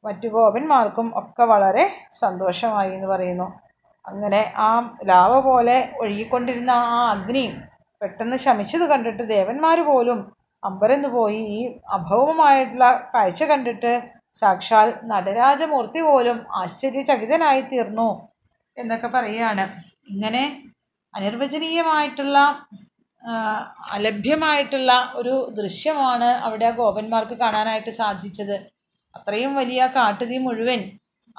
മറ്റു 0.04 0.28
ഗോപന്മാർക്കും 0.28 1.06
ഒക്കെ 1.18 1.44
വളരെ 1.44 1.84
സന്തോഷമായി 2.20 2.90
എന്ന് 2.94 3.08
പറയുന്നു. 3.08 3.46
അങ്ങനെ 4.04 4.40
ആ 4.56 4.68
ലാവ 5.06 5.32
പോലെ 5.40 5.76
ഒഴുകിക്കൊണ്ടിരുന്ന 6.00 6.72
ആ 6.92 7.00
അഗ്നി 7.10 7.44
പെട്ടെന്ന് 8.02 8.36
ശമിച്ചത് 8.36 8.84
കണ്ടിട്ട് 8.88 9.22
ദേവന്മാർ 9.28 9.78
പോലും 9.80 10.20
അമ്പരന്ന് 10.62 11.08
പോയി. 11.08 11.40
ഈ 11.56 11.60
അഭൗമമായിട്ടുള്ള 11.88 12.86
കാഴ്ച 13.14 13.42
കണ്ടിട്ട് 13.44 13.92
സാക്ഷാൽ 14.42 14.88
നടരാജമൂർത്തി 15.02 16.00
പോലും 16.00 16.38
ആശ്ചര്യചകിതനായി 16.62 17.62
തീർന്നു 17.72 18.08
എന്നൊക്കെ 18.76 19.08
പറയുകയാണ്. 19.08 19.64
ഇങ്ങനെ 20.08 20.44
അനിർവചനീയമായിട്ടുള്ള 21.14 22.38
അലഭ്യമായിട്ടുള്ള 23.92 25.12
ഒരു 25.14 25.54
ദൃശ്യമാണ് 25.58 26.24
അവിടെ 26.24 26.66
ആ 26.66 26.70
ഗോപന്മാർക്ക് 26.70 27.34
കാണാനായിട്ട് 27.34 27.90
സാധിച്ചത്. 27.90 28.56
അത്രയും 29.16 29.54
വലിയ 29.54 29.86
കാട്ടുതീ 29.96 30.38
മുഴുവൻ 30.38 30.82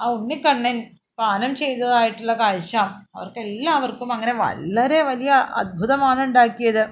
ആ 0.00 0.06
ഉണ്ണിക്കണ്ണൻ 0.06 0.76
പാനം 1.18 1.54
ചെയ്തതായിട്ടുള്ള 1.54 2.34
കാഴ്ച 2.34 2.76
അവർക്കെല്ലാവർക്കും 3.14 4.12
അങ്ങനെ 4.12 4.32
വളരെ 4.32 5.02
വലിയ 5.02 5.30
അത്ഭുതമാണ് 5.60 6.22
ഉണ്ടാക്കിയത്. 6.22 6.84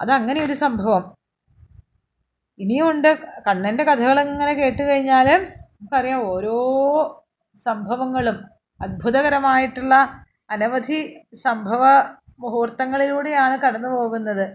അതങ്ങനെ 0.00 0.40
ഒരു 0.44 0.52
സംഭവം. 0.52 1.04
ഇനിയുമുണ്ട് 2.60 3.08
കണ്ണന്റെ 3.46 3.84
കഥകൾ 3.84 4.20
ഇങ്ങനെ 4.20 4.52
കേട്ട് 4.54 4.82
കഴിഞ്ഞാൽ 4.82 5.28
നമുക്കറിയാം 5.28 6.20
ഓരോ 6.28 6.56
സംഭവങ്ങളും 7.58 8.36
അത്ഭുതകരമായിട്ടുള്ള 8.80 9.94
അനവധി 10.50 10.98
സംഭവ 11.42 11.82
മുഹൂർത്തങ്ങളിലൂടെയാണ് 12.38 13.56
കടന്നു 13.64 13.90
പോകുന്നത്. 13.96 14.46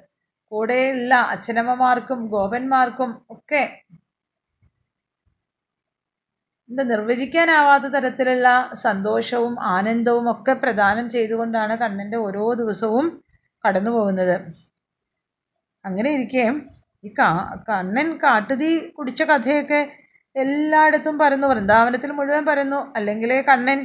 കൂടെയുള്ള 0.52 1.14
അച്ഛനമ്മമാർക്കും 1.34 2.20
ഗോപന്മാർക്കും 2.36 3.10
ഒക്കെ 3.36 3.62
എന്താ 6.70 6.84
നിർവചിക്കാനാവാത്ത 6.84 7.88
തരത്തിലുള്ള 7.94 8.48
സന്തോഷവും 8.86 9.54
ആനന്ദവും 9.76 10.26
ഒക്കെ 10.34 10.54
പ്രദാനം 10.64 11.06
ചെയ്തുകൊണ്ടാണ് 11.16 11.74
കണ്ണന്റെ 11.84 12.18
ഓരോ 12.26 12.44
ദിവസവും 12.62 13.06
കടന്നു 13.64 13.92
പോകുന്നത്. 13.96 14.36
അങ്ങനെ 15.86 16.10
ഇരിക്കെ 16.18 16.46
ഈ 17.04 17.10
കാ 17.20 17.30
കണ്ണൻ 17.70 18.08
കാട്ടുതീ 18.24 18.72
കുടിച്ച 18.98 19.22
കഥയൊക്കെ 19.32 19.80
എല്ലായിടത്തും 20.36 21.16
പരന്നു 21.22 21.48
വൃന്ദാവനത്തിൽ 21.52 22.12
മുഴുവൻ 22.18 22.44
പരന്നു 22.50 22.80
അല്ലെങ്കിൽ 22.98 23.32
കണ്ണൻ 23.50 23.80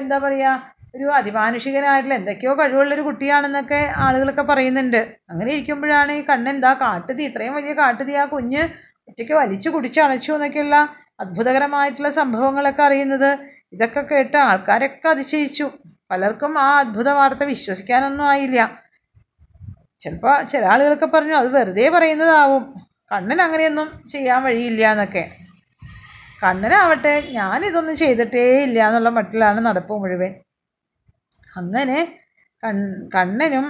എന്താ 0.00 0.18
പറയുക 0.24 0.52
ഒരു 0.96 1.06
അതിമാനുഷികനായിട്ടുള്ള 1.10 2.14
എന്തൊക്കെയോ 2.14 2.54
കഴിവുള്ളൊരു 2.54 3.02
കുട്ടിയാണെന്നൊക്കെ 3.02 3.92
ആളുകളൊക്കെ 3.96 4.42
പറയുന്നുണ്ട്. 4.42 5.16
അങ്ങനെ 5.30 5.50
ഇരിക്കുമ്പോഴാണ് 5.52 6.12
ഈ 6.12 6.22
കണ്ണൻ 6.22 6.54
എന്താ 6.54 6.72
കാട്ടുതീ 6.74 7.24
ഇത്രയും 7.26 7.54
വലിയ 7.54 7.72
കാട്ടുതീ 7.72 8.14
ആ 8.14 8.24
കുഞ്ഞ് 8.24 8.62
ഒറ്റയ്ക്ക് 9.08 9.32
വലിച്ചു 9.32 9.68
കുടിച്ചണച്ചു 9.68 10.32
എന്നൊക്കെയുള്ള 10.32 10.76
അത്ഭുതകരമായിട്ടുള്ള 11.20 12.10
സംഭവങ്ങളൊക്കെ 12.10 12.82
അറിയുന്നത്. 12.82 13.38
ഇതൊക്കെ 13.72 14.00
കേട്ട 14.00 14.36
ആൾക്കാരൊക്കെ 14.36 15.08
അതിശയിച്ചു. 15.08 15.70
പലർക്കും 16.10 16.58
ആ 16.58 16.78
അത്ഭുത 16.78 17.08
വാർത്ത 17.08 17.44
വിശ്വസിക്കാനൊന്നും 17.44 18.26
ആയില്ല. 18.28 18.58
ചിലപ്പോൾ 20.00 20.42
ചില 20.42 20.64
ആളുകളൊക്കെ 20.64 21.06
പറഞ്ഞു 21.06 21.34
അത് 21.34 21.48
വെറുതെ 21.56 21.88
പറയുന്നതാവും. 21.88 22.74
കണ്ണൻ 23.12 23.42
അങ്ങനെയൊന്നും 23.42 23.88
ചെയ്യാൻ 24.08 24.42
വഴിയില്ല 24.42 24.90
എന്നൊക്കെ. 24.92 25.24
കണ്ണനാവട്ടെ 26.42 27.20
ഞാനിതൊന്നും 27.30 27.96
ചെയ്തിട്ടേ 27.96 28.62
ഇല്ല 28.62 28.88
എന്നുള്ള 28.88 29.08
മട്ടിലാണ് 29.08 29.60
നടപ്പ് 29.66 29.94
മുഴുവൻ. 30.02 30.32
അങ്ങനെ 31.56 31.98
കണ്ണനും 33.12 33.66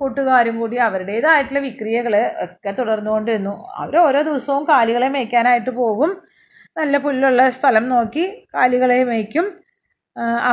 കൂട്ടുകാരും 0.00 0.56
കൂടി 0.60 0.76
അവരുടേതായിട്ടുള്ള 0.76 1.60
വിക്രിയകൾ 1.60 2.14
ഒക്കെ 2.44 2.70
തുടർന്നുകൊണ്ടിരുന്നു. 2.70 3.54
അവർ 3.82 3.94
ഓരോ 3.98 4.20
ദിവസവും 4.22 4.64
കാലികളെ 4.68 5.08
മേയ്ക്കാനായിട്ട് 5.08 5.70
പോകും. 5.70 6.10
നല്ല 6.76 6.96
പുല്ലുള്ള 6.98 7.42
സ്ഥലം 7.50 7.88
നോക്കി 7.88 8.24
കാലികളെ 8.54 8.98
മേയ്ക്കും. 9.04 9.46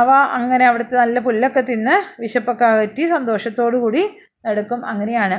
അവ 0.00 0.08
അങ്ങനെ 0.38 0.64
അവിടുത്തെ 0.66 0.96
നല്ല 0.96 1.18
പുല്ലൊക്കെ 1.18 1.60
തിന്ന് 1.60 1.94
വിശപ്പൊക്കെ 2.20 2.64
അകറ്റി 2.64 3.04
സന്തോഷത്തോടു 3.06 3.76
കൂടി 3.76 4.02
നടക്കും. 4.46 4.80
അങ്ങനെയാണ്. 4.86 5.38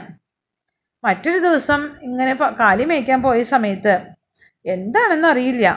മറ്റൊരു 1.04 1.38
ദിവസം 1.38 1.82
ഇങ്ങനെ 2.02 2.34
കാലി 2.60 2.86
മേയ്ക്കാൻ 2.86 3.20
പോയ 3.22 3.42
സമയത്ത് 3.56 3.96
എന്താണെന്ന് 4.66 5.28
അറിയില്ല 5.28 5.68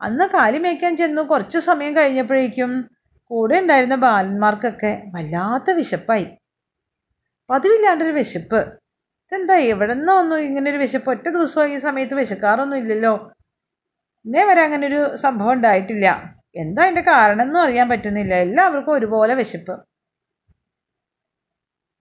അന്ന് 0.00 0.24
കാലി 0.34 0.58
മേയ്ക്കാൻ 0.58 0.92
ചെന്നു. 0.96 1.22
കുറച്ച് 1.22 1.58
സമയം 1.58 1.92
കഴിഞ്ഞപ്പോഴേക്കും 1.96 2.72
കൂടെ 3.30 3.58
ഉണ്ടായിരുന്ന 3.60 3.94
ബാലന്മാർക്കൊക്കെ 3.94 5.02
വല്ലാത്ത 5.14 5.70
വിശപ്പായി. 5.70 6.26
പതിവില്ലാണ്ടൊരു 7.50 8.10
വിശപ്പ്. 8.10 8.60
ഇതെന്താ 9.32 9.54
എവിടെ 9.54 9.94
നിന്നോ 9.94 10.18
ഒന്നും 10.18 10.68
ഒരു 10.70 10.76
വിശപ്പ്. 10.76 11.10
ഒറ്റ 11.10 11.28
ദിവസവും 11.28 11.72
ഈ 11.72 11.76
സമയത്ത് 11.76 12.14
വിശക്കാറൊന്നും 12.14 12.76
ഇല്ലല്ലോ. 12.76 13.32
ഇന്നേ 14.24 14.44
വരെ 14.44 14.62
അങ്ങനെ 14.62 14.86
ഒരു 14.86 15.16
സംഭവം 15.16 15.52
ഉണ്ടായിട്ടില്ല. 15.52 16.34
എന്താ 16.56 16.82
അതിന്റെ 16.82 17.00
കാരണം 17.00 17.42
എന്നും 17.42 17.62
അറിയാൻ 17.62 17.88
പറ്റുന്നില്ല. 17.88 18.34
എല്ലാവർക്കും 18.34 18.92
ഒരുപോലെ 18.92 19.34
വിശപ്പ്. 19.34 19.86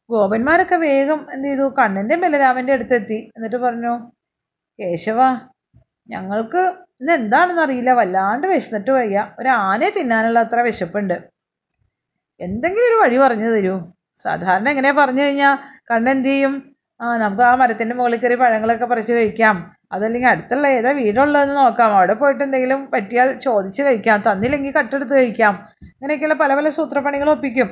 ഗോപന്മാരൊക്കെ 0.10 0.76
വേഗം 0.76 1.34
എന്ത് 1.34 1.48
ചെയ്തു? 1.48 1.76
കണ്ണന്റെ 1.80 2.16
ബലരാമന്റെ 2.16 2.74
അടുത്തെത്തി. 2.74 3.32
എന്നിട്ട് 3.36 3.56
പറഞ്ഞു 3.56 4.12
കേശവ 4.80 5.20
ഞങ്ങൾക്ക് 6.08 6.85
ഇന്ന് 7.02 7.14
എന്താണെന്ന് 7.14 7.62
അറിയില്ല. 7.62 7.92
വല്ലാണ്ട് 7.92 8.48
വിശന്നിട്ട് 8.48 8.92
വയ്യ. 8.92 9.36
ഒരു 9.40 9.50
ആനയെ 9.50 9.90
തിന്നാനുള്ള 9.90 10.40
അത്ര 10.40 10.60
വിശപ്പുണ്ട്. 10.62 11.14
എന്തെങ്കിലും 12.40 12.88
ഒരു 12.88 12.96
വഴി 12.96 13.18
പറഞ്ഞു 13.18 13.50
തരൂ. 13.50 13.80
സാധാരണ 14.16 14.70
എങ്ങനെയാ 14.70 14.92
പറഞ്ഞു 14.92 15.22
കഴിഞ്ഞാൽ 15.22 15.58
കണ്ണെന്ത് 15.92 16.28
ചെയ്യും? 16.28 16.76
ആ 17.02 17.18
നമുക്ക് 17.18 17.42
ആ 17.42 17.56
മരത്തിന്റെ 17.56 17.96
മുകളിൽ 17.96 18.20
കയറി 18.20 18.36
പഴങ്ങളൊക്കെ 18.36 18.86
പറിച്ച് 18.86 19.14
കഴിക്കാം. 19.14 19.76
അതല്ലെങ്കിൽ 19.92 20.30
അടുത്തുള്ള 20.30 20.68
ഏതാ 20.68 20.92
വീടുള്ളതെന്ന് 20.92 21.56
നോക്കാം. 21.58 21.96
അവിടെ 21.98 22.14
പോയിട്ട് 22.14 22.44
എന്തെങ്കിലും 22.44 22.92
പറ്റിയാൽ 22.92 23.38
ചോദിച്ച് 23.40 23.84
കഴിക്കാം. 23.84 24.24
തന്നില്ലെങ്കിൽ 24.32 24.74
കട്ടെടുത്ത് 24.74 25.14
കഴിക്കാം. 25.16 25.68
അങ്ങനെയൊക്കെയുള്ള 25.84 26.34
പല 26.34 26.56
പല 26.56 26.70
സൂത്രപ്പണികൾ 26.70 27.30
ഒപ്പിക്കും. 27.30 27.70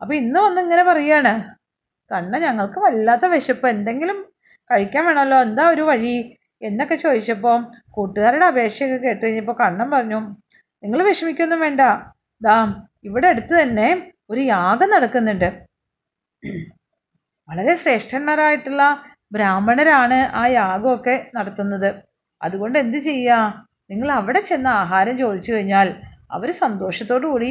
അപ്പോൾ 0.00 0.14
ഇന്ന് 0.14 0.40
വന്ന് 0.40 0.60
ഇങ്ങനെ 0.60 0.82
പറയാണ്. 0.82 1.54
കണ്ണ 2.12 2.38
ഞങ്ങൾക്ക് 2.38 2.78
വല്ലാത്ത 2.78 3.26
വിശപ്പ്. 3.26 3.68
എന്തെങ്കിലും 3.68 4.32
കഴിക്കാൻ 4.70 5.06
വേണമല്ലോ. 5.06 5.40
എന്താ 5.40 5.70
ഒരു 5.70 5.82
വഴി? 5.82 6.37
എന്നൊക്കെ 6.62 6.96
ചോദിച്ചപ്പോൾ 7.04 7.56
കൂട്ടുകാരുടെ 7.96 8.46
അപേക്ഷയൊക്കെ 8.52 8.98
കേട്ട് 9.04 9.22
കഴിഞ്ഞപ്പോൾ 9.26 9.56
കണ്ണൻ 9.62 9.88
പറഞ്ഞു 9.94 10.20
നിങ്ങൾ 10.82 11.00
വിഷമിക്കൊന്നും 11.08 11.60
വേണ്ട. 11.60 11.82
ദാ 12.42 12.54
ഇവിടെ 13.08 13.26
അടുത്ത് 13.32 13.54
തന്നെ 13.62 13.88
ഒരു 14.30 14.40
യാഗം 14.54 14.88
നടക്കുന്നുണ്ട്. 14.90 15.48
വളരെ 17.48 17.74
ശ്രേഷ്ഠന്മാരായിട്ടുള്ള 17.82 18.82
ബ്രാഹ്മണരാണ് 19.32 20.18
ആ 20.40 20.42
യാഗമൊക്കെ 20.60 21.14
നടത്തുന്നത്. 21.36 21.88
അതുകൊണ്ട് 22.40 22.76
എന്ത് 22.78 22.98
ചെയ്യുക 22.98 23.36
നിങ്ങൾ 23.90 24.08
അവിടെ 24.12 24.40
ചെന്ന് 24.40 24.70
ആഹാരം 24.80 25.14
ചോദിച്ചു 25.22 25.50
കഴിഞ്ഞാൽ 25.52 25.88
അവർ 26.36 26.48
സന്തോഷത്തോടു 26.64 27.26
കൂടി 27.26 27.48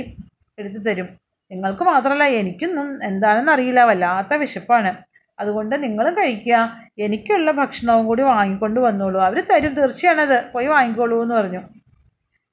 എടുത്തു 0.57 0.79
തരും. 0.87 1.07
നിങ്ങൾക്ക് 1.51 1.83
മാത്രമല്ല 1.83 2.25
എനിക്കൊന്നും 2.41 2.87
എന്താണെന്ന് 3.09 3.51
അറിയില്ല 3.51 3.81
വല്ലാത്ത 3.89 4.33
വിശപ്പാണ്. 4.43 4.91
അതുകൊണ്ട് 5.39 5.83
നിങ്ങളും 5.83 6.13
കഴിക്കുക. 6.13 6.81
എനിക്കുള്ള 6.99 7.51
ഭക്ഷണവും 7.51 8.05
കൂടി 8.05 8.23
വാങ്ങിക്കൊണ്ട് 8.23 8.79
വന്നോളൂ. 8.79 9.21
അവർ 9.21 9.41
തരും. 9.41 9.73
തീർച്ചയാണത്. 9.73 10.51
പോയി 10.51 10.67
വാങ്ങിക്കോളൂ 10.67 11.23
എന്ന് 11.23 11.35
പറഞ്ഞു. 11.35 11.59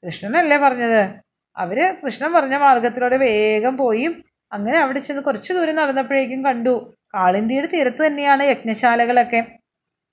കൃഷ്ണനല്ലേ 0.06 0.56
പറഞ്ഞത്? 0.56 1.14
അവർ 1.56 1.96
കൃഷ്ണൻ 2.04 2.32
പറഞ്ഞ 2.32 2.56
മാർഗത്തിലൂടെ 2.56 3.16
വേഗം 3.16 3.76
പോയി. 3.76 4.16
അങ്ങനെ 4.52 4.78
അവിടെ 4.78 4.98
ചെന്ന് 4.98 5.22
കുറച്ച് 5.22 5.52
ദൂരം 5.52 5.74
നടന്നപ്പോഴേക്കും 5.74 6.44
കണ്ടു. 6.44 6.94
കാളിന്തിയുടെ 7.14 7.66
തീരത്ത് 7.66 8.06
തന്നെയാണ് 8.06 8.42
യജ്ഞശാലകളൊക്കെ. 8.42 9.46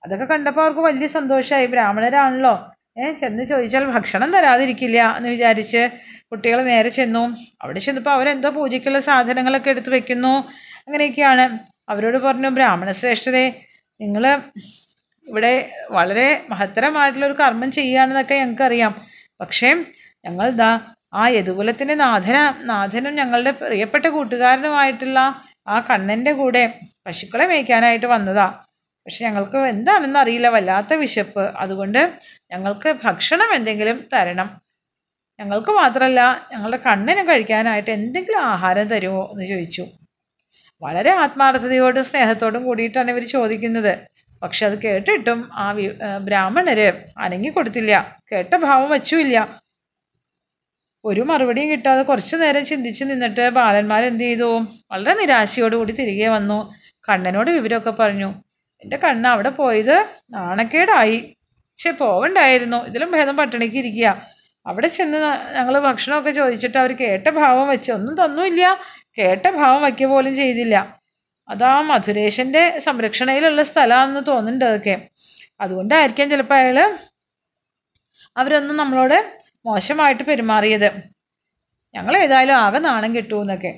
അതൊക്കെ 0.04 0.24
കണ്ടപ്പോൾ 0.24 0.60
അവർക്ക് 0.62 0.80
വലിയ 0.80 1.06
സന്തോഷമായി. 1.06 1.66
ബ്രാഹ്മണരാണല്ലോ. 1.66 2.72
ഏഹ് 2.98 3.16
ചെന്ന് 3.16 3.42
ചോദിച്ചാൽ 3.42 3.84
ഭക്ഷണം 3.84 4.30
തരാതിരിക്കില്ല 4.32 5.14
എന്ന് 5.16 5.28
വിചാരിച്ച് 5.28 5.88
കുട്ടികൾ 6.30 6.62
നേരെ 6.62 6.88
ചെന്നു. 6.88 7.36
അവിടെ 7.62 7.78
ചെന്നപ്പോൾ 7.80 8.10
അവരെന്തോ 8.10 8.50
പൂജയ്ക്കുള്ള 8.50 9.00
സാധനങ്ങളൊക്കെ 9.00 9.70
എടുത്ത് 9.70 9.90
വെക്കുന്നു. 9.90 10.44
അങ്ങനെയൊക്കെയാണ്. 10.86 11.72
അവരോട് 11.92 12.18
പറഞ്ഞു 12.18 12.48
ബ്രാഹ്മണ 12.48 12.90
ശ്രേഷ്ഠരെ 12.92 13.44
നിങ്ങൾ 14.00 14.24
ഇവിടെ 15.26 15.52
വളരെ 15.90 16.26
മഹത്തരമായിട്ടുള്ളൊരു 16.50 17.36
കർമ്മം 17.40 17.70
ചെയ്യുകയാണെന്നൊക്കെ 17.70 18.34
ഞങ്ങൾക്കറിയാം. 18.34 18.92
പക്ഷേ 19.40 19.68
ഞങ്ങൾ 20.24 20.46
ഇതാ 20.48 20.70
ആ 21.12 21.28
യദുകുലത്തിന്റെ 21.28 21.94
നാഥന 21.94 22.36
നാഥനും 22.64 23.14
ഞങ്ങളുടെ 23.14 23.50
പ്രിയപ്പെട്ട 23.50 24.06
കൂട്ടുകാരനുമായിട്ടുള്ള 24.06 25.18
ആ 25.68 25.76
കണ്ണന്റെ 25.90 26.32
കൂടെ 26.32 26.62
പശുക്കളെ 27.06 27.46
മേയ്ക്കാനായിട്ട് 27.46 28.06
വന്നതാ. 28.06 28.46
പക്ഷെ 29.06 29.20
ഞങ്ങൾക്ക് 29.24 29.58
എന്താണെന്ന് 29.74 30.18
അറിയില്ല 30.18 30.48
വല്ലാത്ത 30.48 30.94
വിശപ്പ്. 30.94 31.44
അതുകൊണ്ട് 31.56 32.00
ഞങ്ങൾക്ക് 32.52 32.90
ഭക്ഷണം 33.04 33.54
എന്തെങ്കിലും 33.54 33.98
തരണം. 34.12 34.48
ഞങ്ങൾക്ക് 35.38 35.70
മാത്രമല്ല 35.70 36.20
ഞങ്ങളുടെ 36.52 36.78
കണ്ണിന് 36.86 37.22
കഴിക്കാനായിട്ട് 37.28 37.90
എന്തെങ്കിലും 37.90 38.40
ആഹാരം 38.52 38.88
തരുമോ? 38.88 39.22
എന്ന് 39.32 39.46
ചോദിച്ചു. 39.46 39.84
വളരെ 40.82 41.10
ആത്മാർത്ഥതയോടും 41.10 42.04
സ്നേഹത്തോടും 42.04 42.64
കൂടിയിട്ടാണ് 42.64 43.10
ഇവർ 43.10 43.24
ചോദിക്കുന്നത്. 43.24 43.92
പക്ഷെ 44.42 44.66
അത് 44.66 44.82
കേട്ടിട്ടും 44.82 45.50
ആ 45.54 45.72
വി 45.72 45.90
ബ്രാഹ്മണര് 46.20 46.86
അനങ്ങിക്കൊടുത്തില്ല 47.18 48.20
കേട്ട 48.32 48.56
ഭാവം 48.56 48.90
വച്ചുമില്ല. 48.90 49.36
ഒരു 51.04 51.20
മറുപടിയും 51.20 51.70
കിട്ടാതെ 51.70 52.02
കുറച്ചു 52.02 52.36
നേരം 52.36 52.64
ചിന്തിച്ച് 52.64 53.04
നിന്നിട്ട് 53.04 53.48
ബാലന്മാർ 53.50 54.04
എന്ത് 54.04 54.24
ചെയ്തു? 54.24 54.50
വളരെ 54.92 55.14
നിരാശയോടുകൂടി 55.20 55.92
തിരികെ 55.92 56.28
വന്നു. 56.28 56.58
കണ്ണനോട് 57.08 57.50
വിവരമൊക്കെ 57.50 57.90
പറഞ്ഞു. 57.90 58.28
എന്റെ 58.82 58.96
കണ്ണ് 58.96 59.28
അവിടെ 59.28 59.50
പോയത് 59.50 59.96
നാണക്കേടായി. 60.30 61.18
പക്ഷെ 61.72 61.90
പോവണ്ടായിരുന്നു. 61.90 62.76
ഇതിലും 62.86 63.10
ഭേദം 63.10 63.36
പട്ടിണിക്ക് 63.36 63.76
ഇരിക്കുക. 63.76 64.08
അവിടെ 64.66 64.88
ചെന്ന് 64.88 65.18
ഞങ്ങൾ 65.54 65.78
ഭക്ഷണമൊക്കെ 65.78 66.30
ചോദിച്ചിട്ട് 66.30 66.78
അവർ 66.78 66.92
കേട്ട 66.92 67.28
ഭാവം 67.28 67.68
വെച്ച് 67.68 67.92
ഒന്നും 67.92 68.14
തന്നുമില്ല. 68.24 68.64
കേട്ട 69.18 69.46
ഭാവം 69.50 69.82
വയ്ക്കുക 69.82 70.06
പോലും 70.06 70.34
ചെയ്തില്ല. 70.34 70.76
അതാ 71.48 71.80
മധുരേഷന്റെ 71.80 72.78
സംരക്ഷണയിലുള്ള 72.78 73.62
സ്ഥലമാണെന്ന് 73.62 74.22
തോന്നുന്നുണ്ട് 74.28 74.64
അതൊക്കെ. 74.64 74.94
അതുകൊണ്ടായിരിക്കാം 75.60 76.30
ചിലപ്പോൾ 76.30 76.54
അയാൾ 76.54 76.78
അവരൊന്നും 78.36 78.76
നമ്മളോട് 78.76 79.18
മോശമായിട്ട് 79.66 80.22
പെരുമാറിയത്. 80.22 80.88
ഞങ്ങൾ 81.94 82.16
ഏതായാലും 82.16 82.54
ആകെ 82.54 82.78
നാണം 82.78 83.16
കിട്ടൂ 83.16 83.42
എന്നൊക്കെ. 83.42 83.72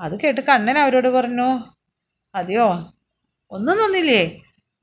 അത് 0.00 0.20
കേട്ട് 0.20 0.40
കണ്ണൻ 0.40 0.78
അവരോട് 0.78 1.08
പറഞ്ഞു 1.08 1.48
അതെയോ? 2.34 2.68
ഒന്നും 3.50 3.76
തന്നില്ലേ 3.84 4.22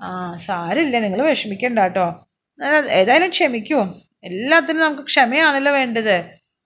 ആ 0.02 0.36
സാരില്ല 0.36 1.00
നിങ്ങൾ 1.00 1.22
വിഷമിക്കണ്ട 1.30 1.80
കേട്ടോ. 1.80 2.06
ഏതായാലും 3.00 3.30
ക്ഷമിക്കൂ. 3.30 3.80
എല്ലാത്തിനും 4.24 4.82
നമുക്ക് 4.82 5.04
ക്ഷമയാണല്ലോ 5.04 5.72
വേണ്ടത്. 5.72 6.16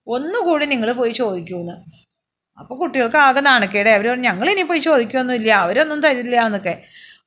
ഒന്നുകൂടി 0.08 0.66
നിങ്ങൾ 0.66 0.92
പോയി 0.92 1.12
ചോദിക്കൂന്ന് 1.12 1.76
അപ്പോൾ 2.60 2.76
കുട്ടികൾക്ക് 2.80 3.18
ആകെ 3.28 3.40
നാണക്കേടെ. 3.40 3.92
അവർ 3.98 4.06
പറഞ്ഞു 4.10 4.28
ഞങ്ങൾ 4.30 4.48
ഇനി 4.52 4.64
പോയി 4.64 4.80
ചോദിക്കുകയൊന്നുമില്ല 4.80 5.52
അവരൊന്നും 5.64 6.00
തരില്ല 6.06 6.36
എന്നൊക്കെ. 6.48 6.74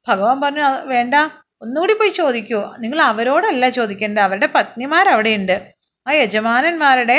ഭഗവാൻ 0.09 0.38
പറഞ്ഞു 0.40 0.64
വേണ്ട. 0.92 1.14
ഒന്നുകൂടി 1.62 1.95
പോയി 1.95 2.12
ചോദിക്കൂ. 2.21 2.61
നിങ്ങൾ 2.79 2.99
അവരോടല്ല 3.03 3.68
ചോദിക്കേണ്ട. 3.79 4.18
അവരുടെ 4.18 4.49
പത്നിമാർ 4.57 5.09
അവിടെയുണ്ട്. 5.09 5.57
ആ 6.07 6.12
യജമാനന്മാരുടെ 6.12 7.18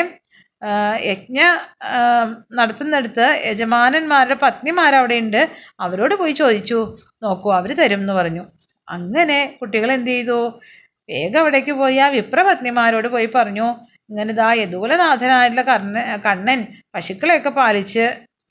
യജ്ഞ 1.09 1.39
നടത്തുന്നിടത്ത് 2.53 3.25
യജമാനന്മാരുടെ 3.45 4.35
പത്നിമാരവിടെയുണ്ട് 4.41 5.41
അവരോട് 5.79 6.15
പോയി 6.15 6.31
ചോദിച്ചു. 6.31 6.79
നോക്കൂ 7.23 7.49
അവർ 7.53 7.71
തരും 7.75 7.99
എന്ന് 7.99 8.13
പറഞ്ഞു. 8.13 8.43
അങ്ങനെ 8.87 9.39
കുട്ടികൾ 9.61 9.91
എന്ത് 9.91 10.11
ചെയ്തു? 10.11 10.37
വേഗം 11.09 11.39
അവിടേക്ക് 11.39 11.71
പോയി. 11.71 11.97
ആ 11.97 12.07
വിപ്രപത്നിമാരോട് 12.07 13.07
പോയി 13.07 13.29
പറഞ്ഞു. 13.35 13.67
ഇങ്ങനെ 14.09 14.31
ഇതാ 14.33 14.53
യദൂലനാഥനായിട്ടുള്ള 14.53 15.61
കർണ 15.61 15.97
കണ്ണൻ 16.25 16.67
പശുക്കളെയൊക്കെ 16.95 17.49
പാലിച്ച് 17.49 18.05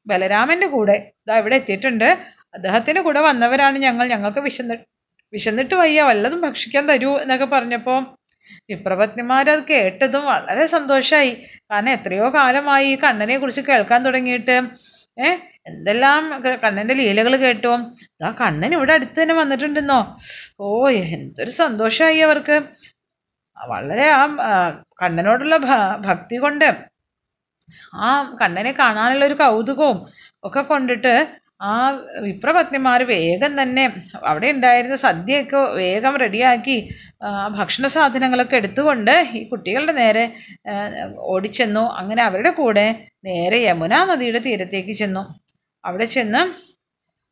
ബലരാമന്റെ 0.06 0.66
കൂടെ 0.66 1.12
ഇതാ 1.22 1.38
ഇവിടെ 1.38 1.56
എത്തിയിട്ടുണ്ട്. 1.56 2.08
അദ്ദേഹത്തിന്റെ 2.54 3.00
കൂടെ 3.00 3.20
വന്നവരാണ് 3.20 3.78
ഞങ്ങൾ. 3.78 4.06
ഞങ്ങൾക്ക് 4.06 4.38
വിശന്ന് 4.38 4.74
വിശന്നിട്ട് 5.32 5.74
വയ്യ. 5.74 6.02
വല്ലതും 6.02 6.40
ഭക്ഷിക്കാൻ 6.40 6.86
തരൂ 6.88 7.18
എന്നൊക്കെ 7.18 7.44
പറഞ്ഞപ്പോൾ 7.44 8.00
വിപ്രപത്നിമാരത് 8.70 9.62
കേട്ടതും 9.70 10.24
വളരെ 10.24 10.66
സന്തോഷമായി 10.66 11.30
കാരണം 11.70 11.90
എത്രയോ 11.90 12.34
കാലമായി 12.34 12.86
ഈ 12.92 12.96
കണ്ണനെ 12.96 13.38
കുറിച്ച് 13.38 13.60
കേൾക്കാൻ 13.60 14.04
തുടങ്ങിയിട്ട് 14.04 14.56
ഏ 15.24 15.28
എന്തെല്ലാം 15.66 16.42
കണ്ണന്റെ 16.64 16.94
ലീലകൾ 16.94 17.36
കേട്ടു. 17.36 17.72
ആ 18.24 18.30
കണ്ണൻ 18.40 18.72
ഇവിടെ 18.74 18.92
അടുത്ത് 18.92 19.22
തന്നെ 19.22 19.34
വന്നിട്ടുണ്ടെന്നോ? 19.34 20.00
ഓ 20.60 20.88
എന്തൊരു 20.88 21.50
സന്തോഷമായി 21.50 22.18
അവർക്ക്. 22.18 22.56
വളരെ 23.70 24.06
ആ 24.10 24.22
കണ്ണനോടുള്ള 25.02 25.56
ഭക്തി 26.08 26.36
കൊണ്ട് 26.36 26.68
ആ 27.94 28.08
കണ്ണനെ 28.40 28.72
കാണാനുള്ള 28.72 29.24
ഒരു 29.24 29.34
കൗതുകവും 29.34 29.98
ഒക്കെ 30.44 30.62
കൊണ്ടിട്ട് 30.62 31.14
ആ 31.62 31.72
വിപ്രപത്നിമാർ 32.22 33.02
വേഗം 33.04 33.62
തന്നെ 33.62 33.84
അവിടെ 34.26 34.48
ഉണ്ടായിരുന്ന 34.50 34.96
സദ്യയൊക്കെ 34.96 35.58
വേഗം 35.74 36.16
റെഡിയാക്കി 36.16 36.76
ഭക്ഷണ 37.50 37.86
സാധനങ്ങളൊക്കെ 37.86 38.56
എടുത്തുകൊണ്ട് 38.56 39.14
ഈ 39.34 39.48
കുട്ടികളുടെ 39.48 39.92
നേരെ 39.92 40.24
ഓടിച്ചെന്നു. 41.16 41.84
അങ്ങനെ 41.90 42.22
അവരുടെ 42.22 42.50
കൂടെ 42.50 42.86
നേരെ 43.24 43.58
യമുന 43.58 43.94
നദിയുടെ 44.04 44.38
തീരത്തേക്ക് 44.38 44.92
ചെന്നു. 44.92 45.22
അവിടെ 45.84 46.04
ചെന്ന് 46.04 46.42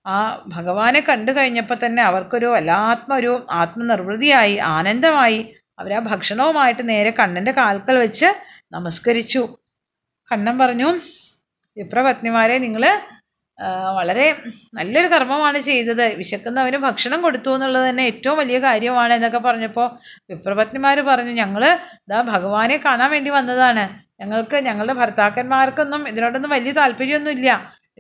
ആ 0.07 0.19
ഭഗവാനെ 0.49 1.01
കണ്ടു 1.01 1.33
കഴിഞ്ഞപ്പോൾ 1.33 1.79
തന്നെ 1.85 2.03
അവർക്കൊരു 2.03 2.47
വല്ലാത്ത 2.47 3.13
ഒരു 3.13 3.47
ആത്മനിർവൃതിയായി 3.51 4.57
ആനന്ദമായി 4.77 5.41
അവർ 5.81 5.93
ആ 5.99 6.01
ഭക്ഷണവുമായിട്ട് 6.11 6.83
നേരെ 6.93 7.11
കണ്ണന്റെ 7.21 7.53
കാൽക്കൽ 7.61 7.97
വെച്ച് 8.05 8.29
നമസ്കരിച്ചു. 8.77 9.43
കണ്ണൻ 10.31 10.57
പറഞ്ഞു 10.63 10.89
വിപ്രപത്നിമാരെ 11.77 12.57
നിങ്ങൾ 12.67 12.85
വളരെ 13.97 14.27
നല്ലൊരു 14.77 15.09
കർമ്മമാണ് 15.15 15.59
ചെയ്തത്. 15.67 16.05
വിശക്കുന്നവന് 16.21 16.79
ഭക്ഷണം 16.85 17.19
കൊടുത്തു 17.25 17.51
എന്നുള്ളത് 17.57 17.85
തന്നെ 17.89 18.05
ഏറ്റവും 18.11 18.37
വലിയ 18.43 18.59
കാര്യമാണ് 18.67 19.13
എന്നൊക്കെ 19.17 19.41
പറഞ്ഞപ്പോൾ 19.47 19.87
വിപ്രപത്നിമാർ 20.31 20.99
പറഞ്ഞു 21.09 21.33
ഞങ്ങൾ 21.43 21.65
ഇതാ 22.07 22.21
ഭഗവാനെ 22.31 22.77
കാണാൻ 22.87 23.11
വേണ്ടി 23.15 23.31
വന്നതാണ്. 23.39 23.85
ഞങ്ങൾക്ക് 24.21 24.57
ഞങ്ങളുടെ 24.69 24.95
ഭർത്താക്കന്മാർക്കൊന്നും 25.01 26.03
ഇതിനോടൊന്നും 26.13 26.53
വലിയ 26.57 26.73
താല്പര്യമൊന്നുമില്ല. 26.81 27.51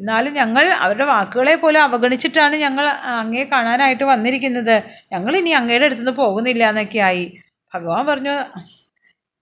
എന്നാലും 0.00 0.32
ഞങ്ങൾ 0.40 0.64
അവരുടെ 0.84 1.06
വാക്കുകളെ 1.12 1.54
പോലും 1.62 1.82
അവഗണിച്ചിട്ടാണ് 1.88 2.56
ഞങ്ങൾ 2.64 2.86
അങ്ങയെ 3.20 3.44
കാണാനായിട്ട് 3.54 4.04
വന്നിരിക്കുന്നത്. 4.14 4.76
ഞങ്ങൾ 5.14 5.32
ഇനി 5.40 5.52
അങ്ങയുടെ 5.60 5.86
അടുത്തുനിന്ന് 5.88 6.16
പോകുന്നില്ല 6.22 6.64
എന്നൊക്കെ 6.72 7.00
ആയി. 7.10 7.26
ഭഗവാൻ 7.72 8.06
പറഞ്ഞു 8.06 8.34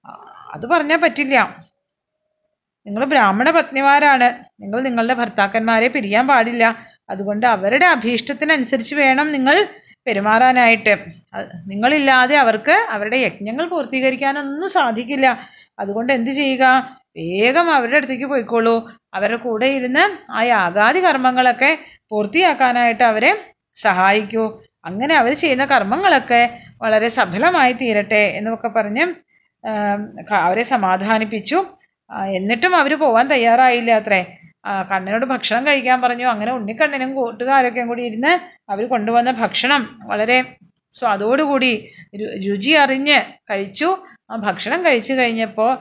"ആ, 0.04 0.10
അത് 0.54 0.66
പറഞ്ഞാൽ 0.66 0.98
പറ്റില്ല. 0.98 1.36
നിങ്ങൾ 2.86 3.04
ബ്രാഹ്മണ 3.04 3.50
പത്നിമാരാണ്. 3.50 4.28
നിങ്ങൾ 4.60 4.80
നിങ്ങളുടെ 4.80 5.14
ഭർത്താക്കന്മാരെ 5.14 5.88
പിരിയാൻ 5.88 6.28
പാടില്ല. 6.28 6.64
അതുകൊണ്ട് 7.10 7.46
അവരുടെ 7.46 7.86
അഭീഷ്ടത്തിനനുസരിച്ച് 7.86 8.94
വേണം 8.94 9.32
നിങ്ങൾ 9.32 9.56
പെരുമാറാനായിട്ട്. 10.06 10.94
നിങ്ങളില്ലാതെ 11.66 12.36
അവർക്ക് 12.36 12.74
അവരുടെ 12.90 13.16
യജ്ഞങ്ങൾ 13.16 13.68
പൂർത്തീകരിക്കാനൊന്നും 13.68 14.68
സാധിക്കില്ല. 14.70 15.26
അതുകൊണ്ട് 15.78 16.12
എന്ത് 16.12 16.30
ചെയ്യുക? 16.30 16.64
വേഗം 17.16 17.74
അവരുടെ 17.74 17.96
അടുത്തേക്ക് 17.96 18.24
പോയിക്കോളൂ. 18.24 18.76
അവരുടെ 19.14 19.36
കൂടെ 19.38 19.66
ഇരുന്ന് 19.78 20.04
ആ 20.32 20.42
യാഗാദി 20.44 21.00
കർമ്മങ്ങളൊക്കെ 21.00 21.70
പൂർത്തിയാക്കാനായിട്ട് 22.10 23.04
അവരെ 23.04 23.32
സഹായിക്കൂ. 23.76 24.44
അങ്ങനെ 24.88 25.14
അവർ 25.14 25.32
ചെയ്യുന്ന 25.32 25.64
കർമ്മങ്ങളൊക്കെ 25.64 26.42
വളരെ 26.82 27.08
സഫലമായി 27.08 27.72
തീരട്ടെ 27.80 28.22
എന്നൊക്കെ 28.38 28.68
പറഞ്ഞ് 28.68 29.04
അവരെ 30.46 30.62
സമാധാനിപ്പിച്ചു. 30.72 31.58
എന്നിട്ടും 32.38 32.76
അവർ 32.76 32.92
പോവാൻ 32.98 33.26
തയ്യാറായില്ല 33.28 33.90
അത്രേ 34.00 34.20
കണ്ണനോട് 34.90 35.26
ഭക്ഷണം 35.26 35.62
കഴിക്കാൻ 35.66 35.98
പറഞ്ഞു. 36.00 36.26
അങ്ങനെ 36.32 36.50
ഉണ്ണിക്കണ്ണനും 36.52 37.10
കൂട്ടുകാരൊക്കെ 37.14 37.82
കൂടി 37.84 38.02
ഇരുന്ന് 38.02 38.32
അവർ 38.70 38.84
കൊണ്ടുവന്ന 38.88 39.30
ഭക്ഷണം 39.42 39.82
വളരെ 40.10 40.38
സ്വാദോടുകൂടി 40.92 41.72
രുചി 42.46 42.72
അറിഞ്ഞ് 42.84 43.18
കഴിച്ചു. 43.50 43.88
ആ 44.30 44.36
ഭക്ഷണം 44.36 44.80
കഴിച്ചു 44.86 45.12
കഴിഞ്ഞപ്പോൾ 45.12 45.72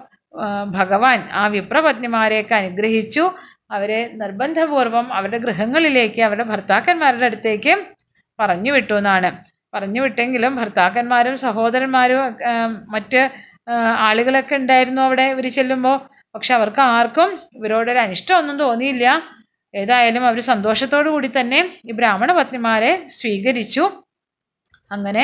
ഭഗവാൻ 0.69 1.19
ആ 1.31 1.43
വിപ്രപത്നിമാരെയൊക്കെ 1.47 2.55
അനുഗ്രഹിച്ചു. 2.55 3.23
അവരെ 3.71 3.99
നിർബന്ധപൂർവം 4.21 5.05
അവരുടെ 5.13 5.39
ഗൃഹങ്ങളിലേക്ക് 5.45 6.21
അവരുടെ 6.21 6.43
ഭർത്താക്കന്മാരുടെ 6.43 7.25
അടുത്തേക്ക് 7.25 7.73
പറഞ്ഞു 8.39 8.71
വിട്ടു 8.71 8.93
എന്നാണ്. 8.93 9.29
പറഞ്ഞു 9.73 10.01
വിട്ടെങ്കിലും 10.01 10.55
ഭർത്താക്കന്മാരും 10.55 11.37
സഹോദരന്മാരും 11.37 12.21
മറ്റ് 12.89 13.21
ആളുകളൊക്കെ 14.07 14.55
ഉണ്ടായിരുന്നു 14.55 15.01
അവിടെ 15.01 15.23
ഇവർ 15.33 15.47
ചെല്ലുമ്പോൾ 15.47 15.97
പക്ഷെ 16.35 16.53
അവർക്ക് 16.53 16.81
ആർക്കും 16.81 17.29
ഇവരോടൊരു 17.57 17.99
അനിഷ്ടമൊന്നും 17.99 18.57
തോന്നിയില്ല. 18.59 19.05
ഏതായാലും 19.73 20.27
അവർ 20.27 20.39
സന്തോഷത്തോടു 20.39 21.09
കൂടി 21.09 21.31
തന്നെ 21.39 21.59
ഈ 21.85 21.91
ബ്രാഹ്മണ 21.91 22.31
പത്നിമാരെ 22.31 22.91
സ്വീകരിച്ചു. 23.07 23.83
അങ്ങനെ 24.91 25.23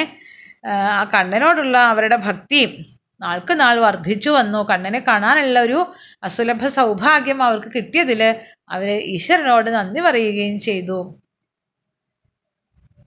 ആ 0.99 1.03
കണ്ണനോടുള്ള 1.13 1.77
അവരുടെ 1.77 2.15
ഭക്തിയും 2.15 2.71
നാൾക്ക് 3.21 3.53
നാൾ 3.59 3.75
വർദ്ധിച്ചു 3.79 4.29
വന്നു. 4.29 4.59
കണ്ണനെ 4.71 4.99
കാണാനുള്ള 4.99 5.59
ഒരു 5.59 5.79
അസുലഭ 6.23 6.67
സൗഭാഗ്യം 6.67 7.43
അവർക്ക് 7.43 7.69
കിട്ടിയതിൽ 7.75 8.21
അവർ 8.69 8.89
ഈശ്വരനോട് 9.15 9.69
നന്ദി 9.69 10.01
പറയുകയും 10.01 10.59
ചെയ്തു. 10.59 10.97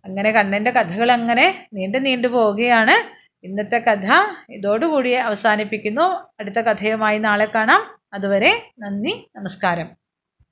അങ്ങനെ 0.07 0.31
കണ്ണന്റെ 0.31 0.71
കഥകൾ 0.71 1.13
അങ്ങനെ 1.13 1.69
നീണ്ടു 1.73 1.99
നീണ്ടു 1.99 2.29
പോവുകയാണ്. 2.29 2.97
ഇന്നത്തെ 3.47 3.79
കഥ 3.79 4.09
ഇതോടുകൂടി 4.51 5.13
അവസാനിപ്പിക്കുന്നു. 5.13 6.03
അടുത്ത 6.41 6.61
കഥയുമായി 6.61 7.19
നാളെ 7.19 7.45
കാണാം. 7.45 7.83
അതുവരെ 8.13 8.73
നന്ദി 8.79 9.31
നമസ്കാരം. 9.37 10.06